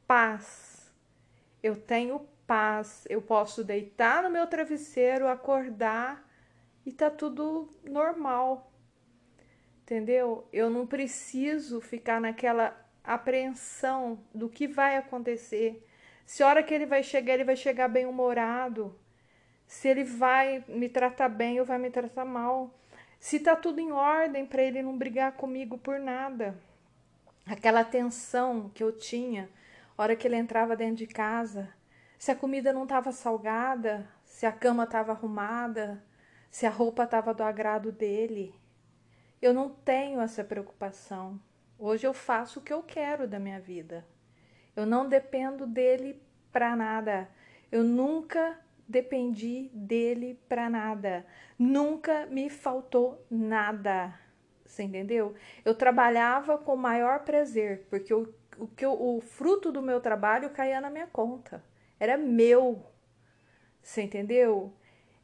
paz. 0.06 0.92
Eu 1.62 1.76
tenho 1.76 2.26
paz. 2.46 3.06
Eu 3.08 3.22
posso 3.22 3.62
deitar 3.62 4.22
no 4.22 4.30
meu 4.30 4.46
travesseiro, 4.46 5.28
acordar 5.28 6.28
e 6.84 6.92
tá 6.92 7.10
tudo 7.10 7.68
normal. 7.84 8.72
Entendeu? 9.82 10.48
Eu 10.52 10.68
não 10.70 10.86
preciso 10.86 11.80
ficar 11.80 12.20
naquela 12.20 12.70
apreensão 13.04 14.18
do 14.34 14.48
que 14.48 14.66
vai 14.66 14.96
acontecer. 14.96 15.86
Se 16.26 16.42
a 16.42 16.48
hora 16.48 16.62
que 16.62 16.72
ele 16.72 16.86
vai 16.86 17.02
chegar, 17.02 17.34
ele 17.34 17.44
vai 17.44 17.56
chegar 17.56 17.88
bem 17.88 18.06
humorado. 18.06 18.98
Se 19.66 19.88
ele 19.88 20.04
vai 20.04 20.64
me 20.68 20.88
tratar 20.88 21.28
bem 21.28 21.60
ou 21.60 21.66
vai 21.66 21.78
me 21.78 21.90
tratar 21.90 22.24
mal. 22.24 22.74
Se 23.18 23.40
tá 23.40 23.56
tudo 23.56 23.80
em 23.80 23.92
ordem 23.92 24.46
para 24.46 24.62
ele 24.62 24.82
não 24.82 24.96
brigar 24.96 25.32
comigo 25.32 25.76
por 25.78 25.98
nada. 25.98 26.56
Aquela 27.46 27.84
tensão 27.84 28.70
que 28.74 28.82
eu 28.82 28.92
tinha 28.92 29.48
hora 30.02 30.16
que 30.16 30.26
ele 30.26 30.36
entrava 30.36 30.74
dentro 30.74 30.96
de 30.96 31.06
casa, 31.06 31.68
se 32.18 32.30
a 32.30 32.34
comida 32.34 32.72
não 32.72 32.84
estava 32.84 33.12
salgada, 33.12 34.08
se 34.24 34.46
a 34.46 34.52
cama 34.52 34.84
estava 34.84 35.12
arrumada, 35.12 36.02
se 36.50 36.64
a 36.64 36.70
roupa 36.70 37.04
estava 37.04 37.34
do 37.34 37.42
agrado 37.42 37.92
dele. 37.92 38.54
Eu 39.42 39.52
não 39.52 39.68
tenho 39.68 40.20
essa 40.20 40.42
preocupação. 40.42 41.38
Hoje 41.82 42.06
eu 42.06 42.12
faço 42.12 42.60
o 42.60 42.62
que 42.62 42.72
eu 42.72 42.82
quero 42.82 43.26
da 43.26 43.38
minha 43.38 43.58
vida. 43.58 44.06
Eu 44.76 44.84
não 44.84 45.08
dependo 45.08 45.66
dele 45.66 46.22
para 46.52 46.76
nada. 46.76 47.26
Eu 47.72 47.82
nunca 47.82 48.60
dependi 48.86 49.70
dele 49.72 50.38
para 50.46 50.68
nada. 50.68 51.24
Nunca 51.58 52.26
me 52.26 52.50
faltou 52.50 53.24
nada. 53.30 54.14
Você 54.66 54.82
entendeu? 54.82 55.34
Eu 55.64 55.74
trabalhava 55.74 56.58
com 56.58 56.74
o 56.74 56.76
maior 56.76 57.20
prazer, 57.20 57.86
porque 57.88 58.12
eu 58.12 58.32
o 58.60 58.68
que 58.68 58.84
eu, 58.84 58.92
o 58.92 59.22
fruto 59.22 59.72
do 59.72 59.80
meu 59.80 60.00
trabalho 60.00 60.50
caía 60.50 60.82
na 60.82 60.90
minha 60.90 61.06
conta. 61.06 61.64
Era 61.98 62.18
meu. 62.18 62.84
Você 63.82 64.02
entendeu? 64.02 64.74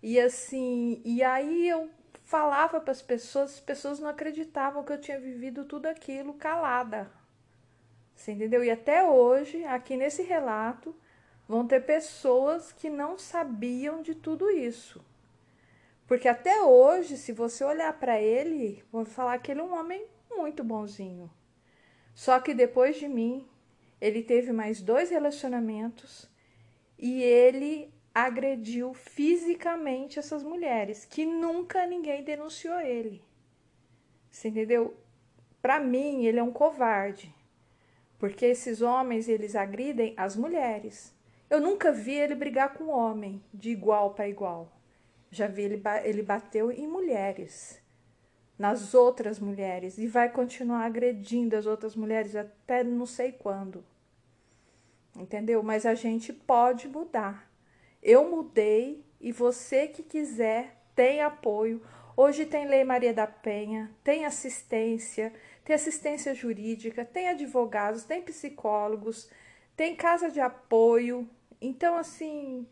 E 0.02 0.18
assim, 0.18 1.02
e 1.04 1.22
aí 1.22 1.68
eu 1.68 1.90
falava 2.26 2.80
para 2.80 2.90
as 2.90 3.00
pessoas, 3.00 3.54
as 3.54 3.60
pessoas 3.60 4.00
não 4.00 4.08
acreditavam 4.08 4.82
que 4.82 4.92
eu 4.92 5.00
tinha 5.00 5.18
vivido 5.18 5.64
tudo 5.64 5.86
aquilo 5.86 6.34
calada. 6.34 7.08
Você 8.14 8.32
entendeu? 8.32 8.64
E 8.64 8.70
até 8.70 9.04
hoje, 9.04 9.64
aqui 9.64 9.96
nesse 9.96 10.22
relato, 10.22 10.94
vão 11.46 11.64
ter 11.64 11.86
pessoas 11.86 12.72
que 12.72 12.90
não 12.90 13.16
sabiam 13.16 14.02
de 14.02 14.12
tudo 14.12 14.50
isso. 14.50 15.04
Porque 16.04 16.26
até 16.26 16.62
hoje, 16.62 17.16
se 17.16 17.30
você 17.30 17.62
olhar 17.64 17.92
para 17.92 18.20
ele, 18.20 18.82
vou 18.90 19.04
falar 19.04 19.38
que 19.38 19.52
ele 19.52 19.60
é 19.60 19.64
um 19.64 19.78
homem 19.78 20.04
muito 20.28 20.64
bonzinho. 20.64 21.30
Só 22.12 22.40
que 22.40 22.52
depois 22.52 22.96
de 22.96 23.06
mim, 23.06 23.48
ele 24.00 24.22
teve 24.22 24.50
mais 24.50 24.82
dois 24.82 25.10
relacionamentos 25.10 26.28
e 26.98 27.22
ele 27.22 27.94
agrediu 28.16 28.94
fisicamente 28.94 30.18
essas 30.18 30.42
mulheres, 30.42 31.04
que 31.04 31.26
nunca 31.26 31.86
ninguém 31.86 32.24
denunciou 32.24 32.80
ele. 32.80 33.22
Você 34.30 34.48
entendeu? 34.48 34.96
Para 35.60 35.78
mim, 35.78 36.24
ele 36.24 36.38
é 36.38 36.42
um 36.42 36.50
covarde. 36.50 37.34
Porque 38.18 38.46
esses 38.46 38.80
homens, 38.80 39.28
eles 39.28 39.54
agridem 39.54 40.14
as 40.16 40.34
mulheres. 40.34 41.14
Eu 41.50 41.60
nunca 41.60 41.92
vi 41.92 42.14
ele 42.14 42.34
brigar 42.34 42.72
com 42.72 42.88
homem 42.88 43.44
de 43.52 43.68
igual 43.68 44.14
para 44.14 44.26
igual. 44.26 44.72
Já 45.30 45.46
vi 45.46 45.64
ele, 45.64 45.82
ele 46.02 46.22
bateu 46.22 46.72
em 46.72 46.88
mulheres, 46.88 47.78
nas 48.58 48.94
outras 48.94 49.38
mulheres, 49.38 49.98
e 49.98 50.06
vai 50.06 50.30
continuar 50.30 50.86
agredindo 50.86 51.54
as 51.54 51.66
outras 51.66 51.94
mulheres 51.94 52.34
até 52.34 52.82
não 52.82 53.04
sei 53.04 53.30
quando. 53.30 53.84
Entendeu? 55.14 55.62
Mas 55.62 55.84
a 55.84 55.94
gente 55.94 56.32
pode 56.32 56.88
mudar. 56.88 57.45
Eu 58.08 58.30
mudei 58.30 59.04
e 59.20 59.32
você 59.32 59.88
que 59.88 60.00
quiser 60.00 60.80
tem 60.94 61.22
apoio. 61.22 61.82
Hoje 62.16 62.46
tem 62.46 62.68
Lei 62.68 62.84
Maria 62.84 63.12
da 63.12 63.26
Penha, 63.26 63.90
tem 64.04 64.24
assistência, 64.24 65.32
tem 65.64 65.74
assistência 65.74 66.32
jurídica, 66.32 67.04
tem 67.04 67.28
advogados, 67.28 68.04
tem 68.04 68.22
psicólogos, 68.22 69.28
tem 69.74 69.96
casa 69.96 70.30
de 70.30 70.38
apoio. 70.38 71.28
Então, 71.60 71.96
assim, 71.96 72.64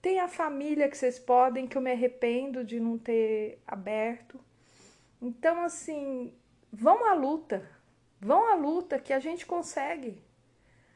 tem 0.00 0.18
a 0.18 0.28
família 0.28 0.88
que 0.88 0.96
vocês 0.96 1.18
podem, 1.18 1.66
que 1.66 1.76
eu 1.76 1.82
me 1.82 1.92
arrependo 1.92 2.64
de 2.64 2.80
não 2.80 2.96
ter 2.96 3.60
aberto. 3.66 4.40
Então, 5.20 5.62
assim, 5.62 6.32
vão 6.72 7.04
à 7.04 7.12
luta, 7.12 7.70
vão 8.18 8.50
à 8.50 8.54
luta 8.54 8.98
que 8.98 9.12
a 9.12 9.18
gente 9.18 9.44
consegue 9.44 10.18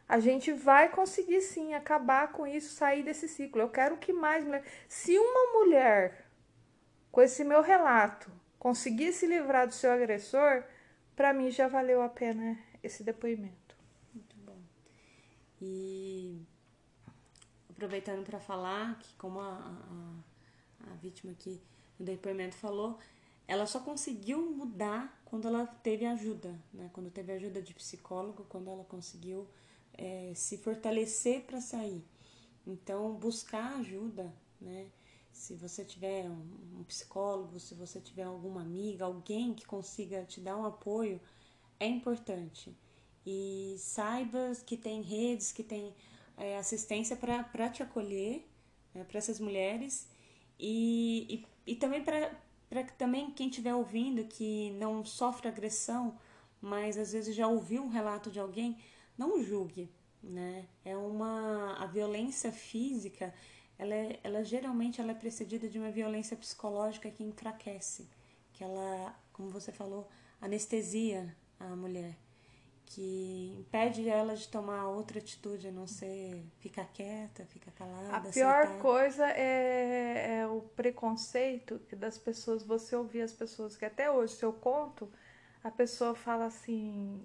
a 0.09 0.19
gente 0.21 0.53
vai 0.53 0.91
conseguir 0.91 1.41
sim 1.41 1.75
acabar 1.75 2.33
com 2.33 2.47
isso, 2.47 2.75
sair 2.75 3.03
desse 3.03 3.29
ciclo. 3.29 3.63
Eu 3.63 3.71
quero 3.71 3.97
que 3.97 4.13
mais 4.13 4.45
mulheres. 4.45 4.69
Se 4.89 5.19
uma 5.19 5.53
mulher, 5.53 6.27
com 7.11 7.23
esse 7.23 7.43
meu 7.43 7.63
relato, 7.63 8.31
conseguir 8.59 9.13
se 9.13 9.27
livrar 9.27 9.67
do 9.67 9.75
seu 9.75 9.91
agressor, 9.91 10.63
para 11.17 11.33
mim 11.33 11.51
já 11.51 11.69
valeu 11.69 12.03
a 12.03 12.09
pena 12.09 12.59
esse 12.83 13.03
depoimento. 13.03 13.77
Muito 14.13 14.37
bom. 14.37 14.59
E 15.61 16.43
aproveitando 17.71 18.25
para 18.25 18.39
falar 18.39 18.99
que, 18.99 19.15
como 19.17 19.41
a, 19.41 19.59
a, 20.81 20.91
a 20.93 20.95
vítima 20.97 21.33
aqui 21.33 21.63
no 21.99 22.05
depoimento 22.05 22.57
falou, 22.57 22.99
ela 23.49 23.67
só 23.67 23.81
conseguiu 23.81 24.51
mudar 24.51 25.21
quando 25.25 25.49
ela 25.49 25.67
teve 25.67 26.05
ajuda, 26.05 26.55
né? 26.73 26.91
Quando 26.93 27.11
teve 27.11 27.33
ajuda 27.33 27.61
de 27.61 27.75
psicólogo, 27.75 28.45
quando 28.49 28.71
ela 28.71 28.85
conseguiu 28.85 29.47
é, 29.97 30.33
se 30.35 30.59
fortalecer 30.59 31.45
para 31.45 31.61
sair. 31.61 32.05
Então, 32.67 33.15
buscar 33.15 33.77
ajuda, 33.79 34.33
né? 34.61 34.87
Se 35.33 35.55
você 35.55 35.85
tiver 35.85 36.31
um, 36.31 36.85
psicólogo, 36.85 37.59
se 37.59 37.75
você 37.75 38.01
tiver 38.01 38.23
alguma 38.23 38.61
amiga, 38.61 39.05
alguém 39.05 39.53
que 39.53 39.67
consiga 39.67 40.25
te 40.25 40.41
dar 40.41 40.57
um 40.57 40.65
apoio, 40.65 41.21
é 41.81 41.87
importante. 41.87 42.75
E 43.27 43.75
saiba 43.79 44.53
que 44.65 44.77
tem 44.77 45.03
redes, 45.03 45.51
que 45.51 45.65
tem 45.65 45.95
é, 46.37 46.57
assistência 46.57 47.17
para 47.17 47.69
te 47.69 47.83
acolher, 47.83 48.47
né, 48.95 49.05
para 49.05 49.19
essas 49.19 49.41
mulheres. 49.41 50.09
E, 50.59 51.45
e, 51.67 51.73
e 51.73 51.77
também 51.77 52.03
para 52.03 52.31
também 52.97 53.31
quem 53.31 53.49
estiver 53.49 53.75
ouvindo 53.75 54.25
que 54.25 54.71
não 54.73 55.05
sofre 55.05 55.49
agressão, 55.49 56.19
mas 56.61 56.97
às 56.99 57.13
vezes 57.13 57.35
já 57.35 57.47
ouviu 57.47 57.85
um 57.85 57.89
relato 57.89 58.31
de 58.31 58.41
alguém, 58.41 58.79
não 59.17 59.43
julgue, 59.43 59.91
né? 60.23 60.67
É 60.85 60.97
uma 60.97 61.77
a 61.83 61.87
violência 61.87 62.53
física, 62.53 63.33
ela, 63.79 63.95
é, 63.95 64.21
ela 64.23 64.45
geralmente 64.45 65.01
ela 65.01 65.13
é 65.13 65.15
precedida 65.15 65.69
de 65.69 65.79
uma 65.79 65.91
violência 65.91 66.37
psicológica 66.37 67.11
que 67.11 67.25
enfraquece, 67.25 68.09
que 68.53 68.63
ela, 68.63 69.15
como 69.33 69.51
você 69.51 69.73
falou, 69.73 70.09
anestesia 70.41 71.35
a 71.59 71.75
mulher, 71.75 72.17
que 72.87 73.55
impede 73.59 74.09
ela 74.09 74.37
de 74.37 74.47
tomar 74.49 74.89
outra 74.89 75.19
atitude, 75.19 75.69
a 75.69 75.73
não 75.73 75.87
ser 75.87 76.45
ficar 76.59 76.85
quieta, 76.93 77.45
ficar 77.47 77.73
calada. 77.73 78.17
A 78.17 78.21
pior 78.21 78.65
aceitar. 78.65 78.83
coisa 78.83 79.27
é, 79.31 80.41
é, 80.41 80.47
o 80.47 80.61
preconceito 80.61 81.81
das 81.97 82.19
pessoas, 82.19 82.63
você 82.63 82.95
ouvir 82.95 83.23
as 83.23 83.33
pessoas 83.33 83.77
que 83.77 83.85
até 83.85 84.11
hoje, 84.11 84.35
se 84.35 84.45
eu 84.45 84.53
conto, 84.53 85.11
a 85.63 85.71
pessoa 85.71 86.15
fala 86.15 86.45
assim, 86.45 87.21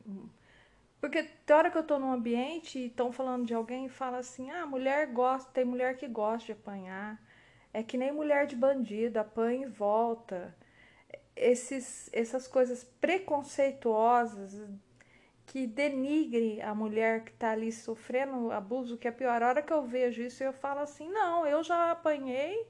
porque 0.99 1.23
tem 1.23 1.55
hora 1.55 1.71
que 1.71 1.77
eu 1.77 1.83
tô 1.83 1.97
num 1.97 2.11
ambiente 2.11 2.77
e 2.77 2.87
estão 2.87 3.11
falando 3.11 3.45
de 3.45 3.53
alguém 3.53 3.85
e 3.85 3.89
fala 3.89 4.17
assim: 4.17 4.51
ah, 4.51 4.65
mulher 4.65 5.07
gosta, 5.07 5.49
tem 5.51 5.63
mulher 5.63 5.95
que 5.97 6.07
gosta 6.07 6.47
de 6.47 6.51
apanhar. 6.51 7.21
É 7.73 7.83
que 7.83 7.97
nem 7.97 8.11
mulher 8.11 8.47
de 8.47 8.55
bandido, 8.55 9.19
apanha 9.19 9.65
e 9.67 9.69
volta. 9.69 10.55
Esses, 11.35 12.09
essas 12.11 12.47
coisas 12.47 12.83
preconceituosas 12.83 14.61
que 15.45 15.65
denigre 15.65 16.61
a 16.61 16.75
mulher 16.75 17.23
que 17.23 17.31
tá 17.33 17.51
ali 17.51 17.71
sofrendo 17.71 18.51
abuso, 18.51 18.97
que 18.97 19.07
é 19.07 19.11
pior. 19.11 19.41
A 19.41 19.47
hora 19.47 19.61
que 19.61 19.71
eu 19.71 19.83
vejo 19.83 20.21
isso, 20.21 20.43
eu 20.43 20.51
falo 20.51 20.81
assim: 20.81 21.09
não, 21.09 21.47
eu 21.47 21.63
já 21.63 21.91
apanhei 21.91 22.67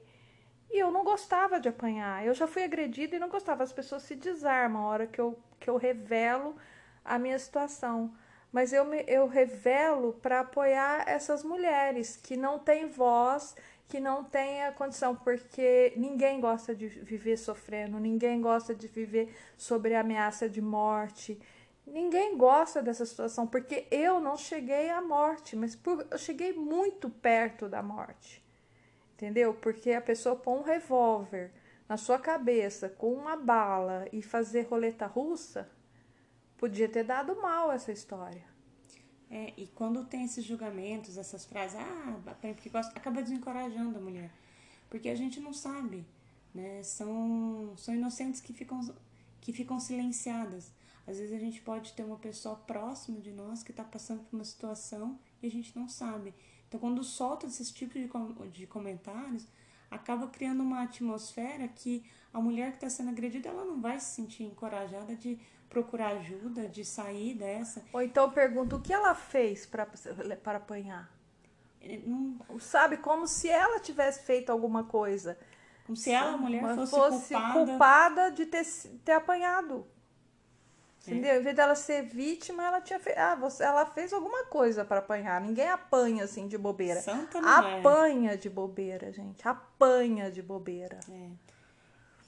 e 0.70 0.78
eu 0.78 0.92
não 0.92 1.02
gostava 1.02 1.58
de 1.58 1.68
apanhar. 1.68 2.24
Eu 2.24 2.32
já 2.32 2.46
fui 2.46 2.62
agredida 2.62 3.16
e 3.16 3.18
não 3.18 3.28
gostava. 3.28 3.64
As 3.64 3.72
pessoas 3.72 4.04
se 4.04 4.14
desarmam 4.14 4.82
a 4.82 4.86
hora 4.86 5.06
que 5.06 5.20
eu, 5.20 5.36
que 5.58 5.68
eu 5.68 5.76
revelo 5.76 6.54
a 7.04 7.18
minha 7.18 7.38
situação. 7.38 8.12
Mas 8.52 8.72
eu, 8.72 8.84
me, 8.84 9.04
eu 9.06 9.26
revelo 9.26 10.14
para 10.14 10.40
apoiar 10.40 11.08
essas 11.08 11.44
mulheres 11.44 12.16
que 12.16 12.36
não 12.36 12.58
têm 12.58 12.88
voz, 12.88 13.54
que 13.88 14.00
não 14.00 14.24
têm 14.24 14.64
a 14.64 14.72
condição, 14.72 15.14
porque 15.14 15.92
ninguém 15.96 16.40
gosta 16.40 16.74
de 16.74 16.88
viver 16.88 17.36
sofrendo, 17.36 17.98
ninguém 17.98 18.40
gosta 18.40 18.74
de 18.74 18.86
viver 18.88 19.34
sobre 19.56 19.94
ameaça 19.94 20.48
de 20.48 20.60
morte. 20.60 21.40
Ninguém 21.86 22.36
gosta 22.36 22.82
dessa 22.82 23.04
situação, 23.04 23.46
porque 23.46 23.86
eu 23.90 24.20
não 24.20 24.36
cheguei 24.36 24.90
à 24.90 25.00
morte, 25.00 25.56
mas 25.56 25.74
por, 25.74 26.06
eu 26.10 26.18
cheguei 26.18 26.52
muito 26.52 27.10
perto 27.10 27.68
da 27.68 27.82
morte. 27.82 28.42
Entendeu? 29.14 29.54
Porque 29.54 29.92
a 29.92 30.00
pessoa 30.00 30.36
põe 30.36 30.58
um 30.58 30.62
revólver 30.62 31.50
na 31.88 31.96
sua 31.96 32.18
cabeça 32.18 32.88
com 32.88 33.12
uma 33.12 33.36
bala 33.36 34.06
e 34.12 34.22
fazer 34.22 34.62
roleta 34.62 35.06
russa, 35.06 35.68
Podia 36.60 36.86
ter 36.86 37.04
dado 37.04 37.40
mal 37.40 37.72
essa 37.72 37.90
história. 37.90 38.44
É, 39.30 39.54
e 39.56 39.66
quando 39.68 40.04
tem 40.04 40.24
esses 40.24 40.44
julgamentos, 40.44 41.16
essas 41.16 41.46
frases, 41.46 41.80
ah, 41.80 42.36
porque 42.38 42.68
gosta, 42.68 42.92
acaba 42.98 43.22
desencorajando 43.22 43.96
a 43.96 44.00
mulher. 44.02 44.30
Porque 44.90 45.08
a 45.08 45.14
gente 45.14 45.40
não 45.40 45.54
sabe, 45.54 46.04
né? 46.54 46.82
São, 46.82 47.72
são 47.78 47.94
inocentes 47.94 48.42
que 48.42 48.52
ficam, 48.52 48.78
que 49.40 49.54
ficam 49.54 49.80
silenciadas. 49.80 50.70
Às 51.06 51.16
vezes 51.18 51.34
a 51.34 51.38
gente 51.38 51.62
pode 51.62 51.94
ter 51.94 52.02
uma 52.02 52.18
pessoa 52.18 52.56
próxima 52.56 53.18
de 53.20 53.32
nós 53.32 53.62
que 53.62 53.70
está 53.70 53.82
passando 53.82 54.22
por 54.24 54.36
uma 54.36 54.44
situação 54.44 55.18
e 55.42 55.46
a 55.46 55.50
gente 55.50 55.74
não 55.74 55.88
sabe. 55.88 56.34
Então, 56.68 56.78
quando 56.78 57.02
solta 57.02 57.46
esses 57.46 57.70
tipos 57.70 57.94
de, 57.94 58.50
de 58.50 58.66
comentários, 58.66 59.46
acaba 59.90 60.28
criando 60.28 60.62
uma 60.62 60.82
atmosfera 60.82 61.66
que 61.68 62.04
a 62.34 62.38
mulher 62.38 62.72
que 62.72 62.76
está 62.84 62.90
sendo 62.90 63.08
agredida 63.08 63.48
ela 63.48 63.64
não 63.64 63.80
vai 63.80 63.98
se 63.98 64.14
sentir 64.14 64.42
encorajada 64.42 65.16
de 65.16 65.38
procurar 65.70 66.08
ajuda, 66.16 66.68
de 66.68 66.84
sair 66.84 67.34
dessa. 67.34 67.82
Ou 67.92 68.02
então 68.02 68.30
pergunta 68.30 68.74
o 68.76 68.80
que 68.80 68.92
ela 68.92 69.14
fez 69.14 69.64
para 69.64 70.56
apanhar. 70.56 71.08
Não... 72.04 72.58
Sabe, 72.58 72.98
como 72.98 73.26
se 73.26 73.48
ela 73.48 73.78
tivesse 73.80 74.24
feito 74.24 74.50
alguma 74.50 74.84
coisa. 74.84 75.38
Como 75.86 75.96
se 75.96 76.10
ela, 76.10 76.32
a 76.32 76.36
mulher, 76.36 76.62
fosse, 76.74 76.90
fosse 76.90 77.34
culpada... 77.34 77.54
culpada, 77.54 78.30
de 78.32 78.46
ter, 78.46 78.66
ter 79.04 79.12
apanhado. 79.12 79.86
É. 81.06 81.12
Entendeu? 81.12 81.40
Em 81.40 81.42
vez 81.42 81.56
dela 81.56 81.74
ser 81.74 82.02
vítima, 82.02 82.64
ela 82.64 82.80
tinha 82.80 82.98
fe... 82.98 83.12
ah, 83.16 83.36
você... 83.36 83.62
ela 83.62 83.86
fez 83.86 84.12
alguma 84.12 84.44
coisa 84.46 84.84
para 84.84 84.98
apanhar. 84.98 85.40
Ninguém 85.40 85.68
apanha 85.68 86.24
assim 86.24 86.48
de 86.48 86.58
bobeira. 86.58 87.00
Santa 87.00 87.38
apanha 87.38 88.32
é. 88.32 88.36
de 88.36 88.50
bobeira, 88.50 89.12
gente. 89.12 89.46
Apanha 89.46 90.30
de 90.30 90.42
bobeira. 90.42 91.00
É. 91.08 91.28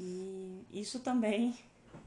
E 0.01 0.67
isso 0.73 1.01
também 1.01 1.57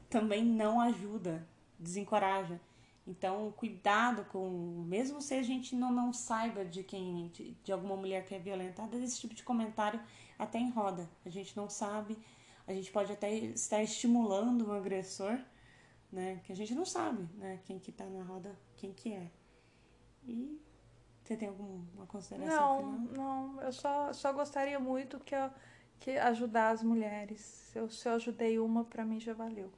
também 0.08 0.44
não 0.44 0.80
ajuda, 0.80 1.46
desencoraja. 1.78 2.60
Então, 3.06 3.52
cuidado 3.52 4.24
com, 4.24 4.84
mesmo 4.86 5.20
se 5.22 5.34
a 5.34 5.42
gente 5.42 5.76
não, 5.76 5.92
não 5.92 6.12
saiba 6.12 6.64
de 6.64 6.82
quem, 6.82 7.28
de, 7.28 7.52
de 7.62 7.72
alguma 7.72 7.96
mulher 7.96 8.24
que 8.24 8.34
é 8.34 8.38
violentada, 8.38 8.96
esse 8.96 9.20
tipo 9.20 9.34
de 9.34 9.44
comentário 9.44 10.00
até 10.36 10.58
em 10.58 10.70
roda. 10.70 11.08
A 11.24 11.28
gente 11.28 11.56
não 11.56 11.70
sabe, 11.70 12.18
a 12.66 12.72
gente 12.72 12.90
pode 12.90 13.12
até 13.12 13.32
estar 13.32 13.80
estimulando 13.82 14.68
um 14.68 14.72
agressor, 14.72 15.38
né? 16.10 16.40
Que 16.44 16.52
a 16.52 16.56
gente 16.56 16.74
não 16.74 16.84
sabe, 16.84 17.28
né? 17.34 17.60
Quem 17.64 17.78
que 17.78 17.92
tá 17.92 18.04
na 18.06 18.24
roda, 18.24 18.58
quem 18.76 18.92
que 18.92 19.12
é. 19.12 19.30
E 20.24 20.60
Você 21.22 21.36
tem 21.36 21.48
alguma 21.48 22.06
consideração 22.06 22.82
não, 22.82 23.08
final? 23.08 23.48
Não, 23.48 23.62
eu 23.62 23.72
só, 23.72 24.12
só 24.12 24.32
gostaria 24.32 24.80
muito 24.80 25.20
que, 25.20 25.34
eu, 25.34 25.50
que 26.00 26.18
ajudar 26.18 26.70
as 26.70 26.82
mulheres. 26.82 27.40
Se 27.40 27.78
eu, 27.78 27.88
se 27.88 28.08
eu 28.08 28.14
ajudei 28.14 28.58
uma, 28.58 28.84
para 28.84 29.04
mim 29.04 29.20
já 29.20 29.32
valeu. 29.32 29.70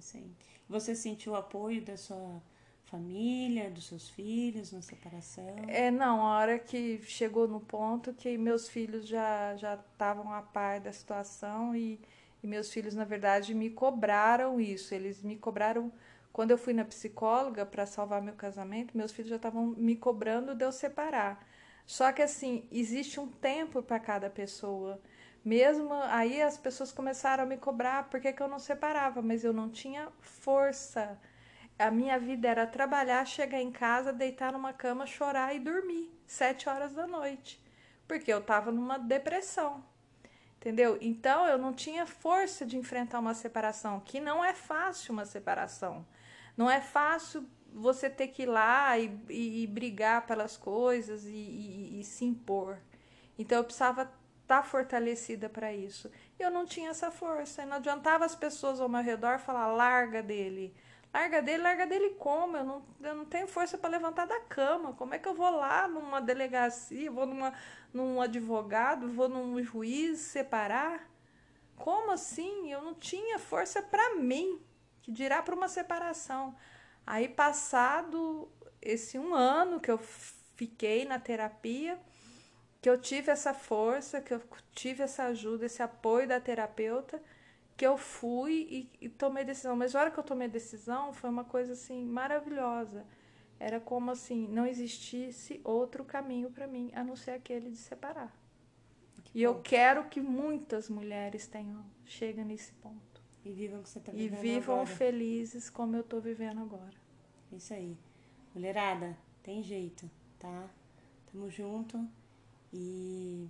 Sim. 0.00 0.34
Você 0.68 0.94
sentiu 0.94 1.32
o 1.32 1.36
apoio 1.36 1.82
da 1.84 1.96
sua 1.96 2.42
família, 2.84 3.70
dos 3.70 3.86
seus 3.86 4.08
filhos 4.10 4.72
na 4.72 4.82
separação? 4.82 5.44
É, 5.68 5.90
não, 5.90 6.26
a 6.26 6.38
hora 6.38 6.58
que 6.58 7.00
chegou 7.02 7.48
no 7.48 7.60
ponto 7.60 8.12
que 8.14 8.36
meus 8.38 8.68
filhos 8.68 9.06
já 9.06 9.56
já 9.56 9.74
estavam 9.74 10.32
a 10.32 10.42
par 10.42 10.80
da 10.80 10.92
situação 10.92 11.74
e, 11.74 12.00
e 12.42 12.46
meus 12.46 12.70
filhos, 12.72 12.94
na 12.94 13.04
verdade, 13.04 13.54
me 13.54 13.70
cobraram 13.70 14.60
isso. 14.60 14.94
Eles 14.94 15.22
me 15.22 15.36
cobraram 15.36 15.92
quando 16.32 16.50
eu 16.50 16.58
fui 16.58 16.72
na 16.72 16.84
psicóloga 16.84 17.64
para 17.66 17.86
salvar 17.86 18.22
meu 18.22 18.34
casamento, 18.34 18.96
meus 18.96 19.12
filhos 19.12 19.30
já 19.30 19.36
estavam 19.36 19.66
me 19.76 19.96
cobrando 19.96 20.54
de 20.54 20.64
eu 20.64 20.72
separar. 20.72 21.46
Só 21.86 22.10
que 22.12 22.22
assim, 22.22 22.66
existe 22.70 23.20
um 23.20 23.28
tempo 23.28 23.82
para 23.82 23.98
cada 24.00 24.30
pessoa. 24.30 25.00
Mesmo 25.44 25.92
aí 25.92 26.40
as 26.40 26.56
pessoas 26.56 26.92
começaram 26.92 27.42
a 27.44 27.46
me 27.46 27.56
cobrar 27.56 28.08
porque 28.08 28.32
que 28.32 28.42
eu 28.42 28.48
não 28.48 28.58
separava, 28.58 29.20
mas 29.20 29.42
eu 29.42 29.52
não 29.52 29.68
tinha 29.68 30.08
força. 30.20 31.18
A 31.78 31.90
minha 31.90 32.18
vida 32.18 32.48
era 32.48 32.66
trabalhar, 32.66 33.26
chegar 33.26 33.60
em 33.60 33.72
casa, 33.72 34.12
deitar 34.12 34.52
numa 34.52 34.72
cama, 34.72 35.06
chorar 35.06 35.54
e 35.54 35.58
dormir 35.58 36.12
sete 36.26 36.68
horas 36.68 36.92
da 36.92 37.06
noite, 37.06 37.60
porque 38.06 38.32
eu 38.32 38.38
estava 38.38 38.70
numa 38.70 38.98
depressão, 38.98 39.84
entendeu? 40.56 40.96
Então 41.00 41.46
eu 41.46 41.58
não 41.58 41.72
tinha 41.72 42.06
força 42.06 42.64
de 42.64 42.76
enfrentar 42.76 43.18
uma 43.18 43.34
separação, 43.34 44.00
que 44.00 44.20
não 44.20 44.44
é 44.44 44.54
fácil 44.54 45.12
uma 45.12 45.24
separação. 45.24 46.06
Não 46.56 46.70
é 46.70 46.80
fácil 46.80 47.46
você 47.74 48.08
ter 48.08 48.28
que 48.28 48.42
ir 48.42 48.46
lá 48.46 48.98
e, 48.98 49.18
e, 49.28 49.62
e 49.62 49.66
brigar 49.66 50.26
pelas 50.26 50.56
coisas 50.56 51.24
e, 51.24 51.98
e, 51.98 52.04
se 52.04 52.24
impor. 52.24 52.78
Então 53.38 53.58
eu 53.58 53.64
precisava 53.64 54.12
estar 54.52 54.62
tá 54.62 54.62
fortalecida 54.62 55.48
para 55.48 55.72
isso. 55.72 56.10
Eu 56.38 56.50
não 56.50 56.66
tinha 56.66 56.90
essa 56.90 57.10
força. 57.10 57.64
Não 57.64 57.76
adiantava 57.76 58.24
as 58.24 58.34
pessoas 58.34 58.80
ao 58.80 58.88
meu 58.88 59.02
redor 59.02 59.38
falar: 59.38 59.66
larga 59.68 60.22
dele. 60.22 60.74
Larga 61.12 61.42
dele, 61.42 61.62
larga 61.62 61.86
dele 61.86 62.10
como? 62.18 62.56
Eu 62.56 62.64
não, 62.64 62.82
eu 63.02 63.14
não 63.14 63.24
tenho 63.24 63.46
força 63.46 63.76
para 63.76 63.90
levantar 63.90 64.26
da 64.26 64.40
cama. 64.40 64.94
Como 64.94 65.14
é 65.14 65.18
que 65.18 65.28
eu 65.28 65.34
vou 65.34 65.50
lá 65.50 65.86
numa 65.86 66.20
delegacia, 66.20 67.10
vou 67.10 67.26
numa, 67.26 67.52
num 67.92 68.20
advogado, 68.20 69.08
vou 69.08 69.28
num 69.28 69.62
juiz 69.62 70.20
separar? 70.20 71.10
Como 71.76 72.12
assim? 72.12 72.72
Eu 72.72 72.82
não 72.82 72.94
tinha 72.94 73.38
força 73.38 73.82
para 73.82 74.14
mim 74.16 74.60
que 75.02 75.12
dirá 75.12 75.42
para 75.42 75.54
uma 75.54 75.68
separação. 75.68 76.54
Aí, 77.06 77.28
passado 77.28 78.50
esse 78.80 79.18
um 79.18 79.34
ano 79.34 79.80
que 79.80 79.90
eu 79.90 79.98
fiquei 80.56 81.04
na 81.04 81.18
terapia, 81.18 81.98
que 82.82 82.90
eu 82.90 82.98
tive 82.98 83.30
essa 83.30 83.54
força, 83.54 84.20
que 84.20 84.34
eu 84.34 84.42
tive 84.72 85.04
essa 85.04 85.26
ajuda, 85.26 85.66
esse 85.66 85.80
apoio 85.80 86.26
da 86.26 86.40
terapeuta, 86.40 87.22
que 87.76 87.86
eu 87.86 87.96
fui 87.96 88.90
e, 89.00 89.06
e 89.06 89.08
tomei 89.08 89.44
decisão. 89.44 89.76
Mas 89.76 89.94
a 89.94 90.00
hora 90.00 90.10
que 90.10 90.18
eu 90.18 90.24
tomei 90.24 90.48
decisão 90.48 91.12
foi 91.12 91.30
uma 91.30 91.44
coisa 91.44 91.74
assim 91.74 92.04
maravilhosa. 92.04 93.06
Era 93.60 93.78
como 93.78 94.10
assim, 94.10 94.48
não 94.48 94.66
existisse 94.66 95.60
outro 95.62 96.04
caminho 96.04 96.50
para 96.50 96.66
mim 96.66 96.90
a 96.92 97.04
não 97.04 97.14
ser 97.14 97.30
aquele 97.30 97.70
de 97.70 97.76
separar. 97.76 98.36
Que 99.26 99.38
e 99.38 99.46
bom. 99.46 99.52
eu 99.52 99.60
quero 99.62 100.08
que 100.08 100.20
muitas 100.20 100.90
mulheres 100.90 101.46
tenham 101.46 101.84
cheguem 102.04 102.44
nesse 102.44 102.72
ponto. 102.72 103.22
E 103.44 103.52
vivam 103.52 103.78
o 103.78 103.82
que 103.84 103.90
você 103.90 103.98
está 104.00 104.10
vivendo 104.10 104.38
E 104.38 104.42
vivam 104.42 104.80
agora. 104.80 104.96
felizes 104.96 105.70
como 105.70 105.94
eu 105.94 106.00
estou 106.00 106.20
vivendo 106.20 106.60
agora. 106.60 107.00
Isso 107.52 107.72
aí. 107.72 107.96
Mulherada, 108.52 109.16
tem 109.40 109.62
jeito, 109.62 110.10
tá? 110.40 110.68
Tamo 111.30 111.48
junto 111.48 112.04
e 112.72 113.48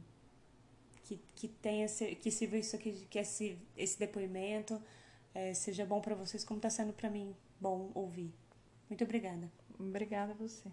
que, 1.04 1.20
que 1.34 1.48
tenha 1.48 1.86
que 2.20 2.30
sirva 2.30 2.56
isso 2.56 2.74
aqui, 2.76 3.06
que 3.10 3.18
esse, 3.18 3.58
esse 3.76 3.98
depoimento 3.98 4.80
é, 5.34 5.54
seja 5.54 5.84
bom 5.84 6.00
para 6.00 6.14
vocês 6.14 6.44
como 6.44 6.58
está 6.58 6.70
sendo 6.70 6.92
para 6.92 7.10
mim 7.10 7.34
bom 7.60 7.90
ouvir. 7.94 8.32
Muito 8.88 9.04
obrigada. 9.04 9.50
Obrigada 9.78 10.32
a 10.32 10.34
você. 10.34 10.70